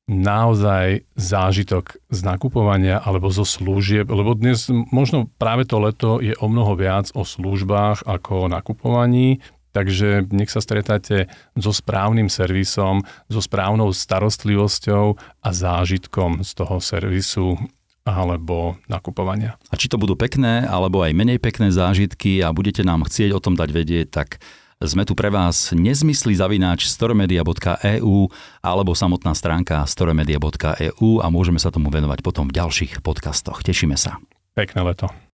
naozaj 0.07 1.03
zážitok 1.19 1.99
z 2.11 2.21
nakupovania 2.23 3.03
alebo 3.03 3.27
zo 3.31 3.43
služieb, 3.43 4.07
lebo 4.07 4.39
dnes 4.39 4.71
možno 4.95 5.27
práve 5.39 5.67
to 5.67 5.83
leto 5.83 6.23
je 6.23 6.35
o 6.39 6.47
mnoho 6.47 6.79
viac 6.79 7.11
o 7.15 7.27
službách 7.27 8.07
ako 8.07 8.47
o 8.47 8.51
nakupovaní, 8.51 9.43
takže 9.77 10.25
nech 10.33 10.49
sa 10.49 10.65
stretáte 10.65 11.29
so 11.53 11.69
správnym 11.69 12.33
servisom, 12.33 13.05
so 13.29 13.45
správnou 13.45 13.93
starostlivosťou 13.93 15.21
a 15.45 15.49
zážitkom 15.53 16.41
z 16.41 16.51
toho 16.57 16.81
servisu 16.81 17.61
alebo 18.09 18.81
nakupovania. 18.89 19.61
A 19.69 19.77
či 19.77 19.93
to 19.93 20.01
budú 20.01 20.17
pekné 20.17 20.65
alebo 20.65 21.05
aj 21.05 21.13
menej 21.13 21.37
pekné 21.37 21.69
zážitky 21.69 22.41
a 22.41 22.57
budete 22.57 22.81
nám 22.81 23.05
chcieť 23.05 23.37
o 23.37 23.43
tom 23.43 23.59
dať 23.59 23.69
vedieť, 23.69 24.09
tak 24.09 24.41
sme 24.79 25.09
tu 25.09 25.17
pre 25.17 25.33
vás 25.33 25.73
nezmysly 25.73 26.37
zavináč 26.37 26.87
storemedia.eu 26.87 28.17
alebo 28.63 28.91
samotná 28.95 29.33
stránka 29.35 29.83
storemedia.eu 29.89 31.11
a 31.21 31.27
môžeme 31.33 31.59
sa 31.59 31.75
tomu 31.75 31.91
venovať 31.91 32.23
potom 32.23 32.47
v 32.47 32.57
ďalších 32.57 33.03
podcastoch. 33.03 33.65
Tešíme 33.67 33.99
sa. 33.99 34.23
Pekné 34.55 34.87
leto. 34.87 35.26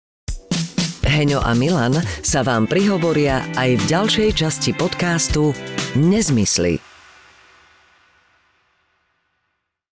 Heňo 1.03 1.43
a 1.43 1.53
Milan 1.59 1.99
sa 2.23 2.47
vám 2.47 2.71
prihovoria 2.71 3.43
aj 3.59 3.71
v 3.79 3.83
ďalšej 3.91 4.29
časti 4.39 4.71
podcastu 4.75 5.51
Nezmysly. 5.99 6.92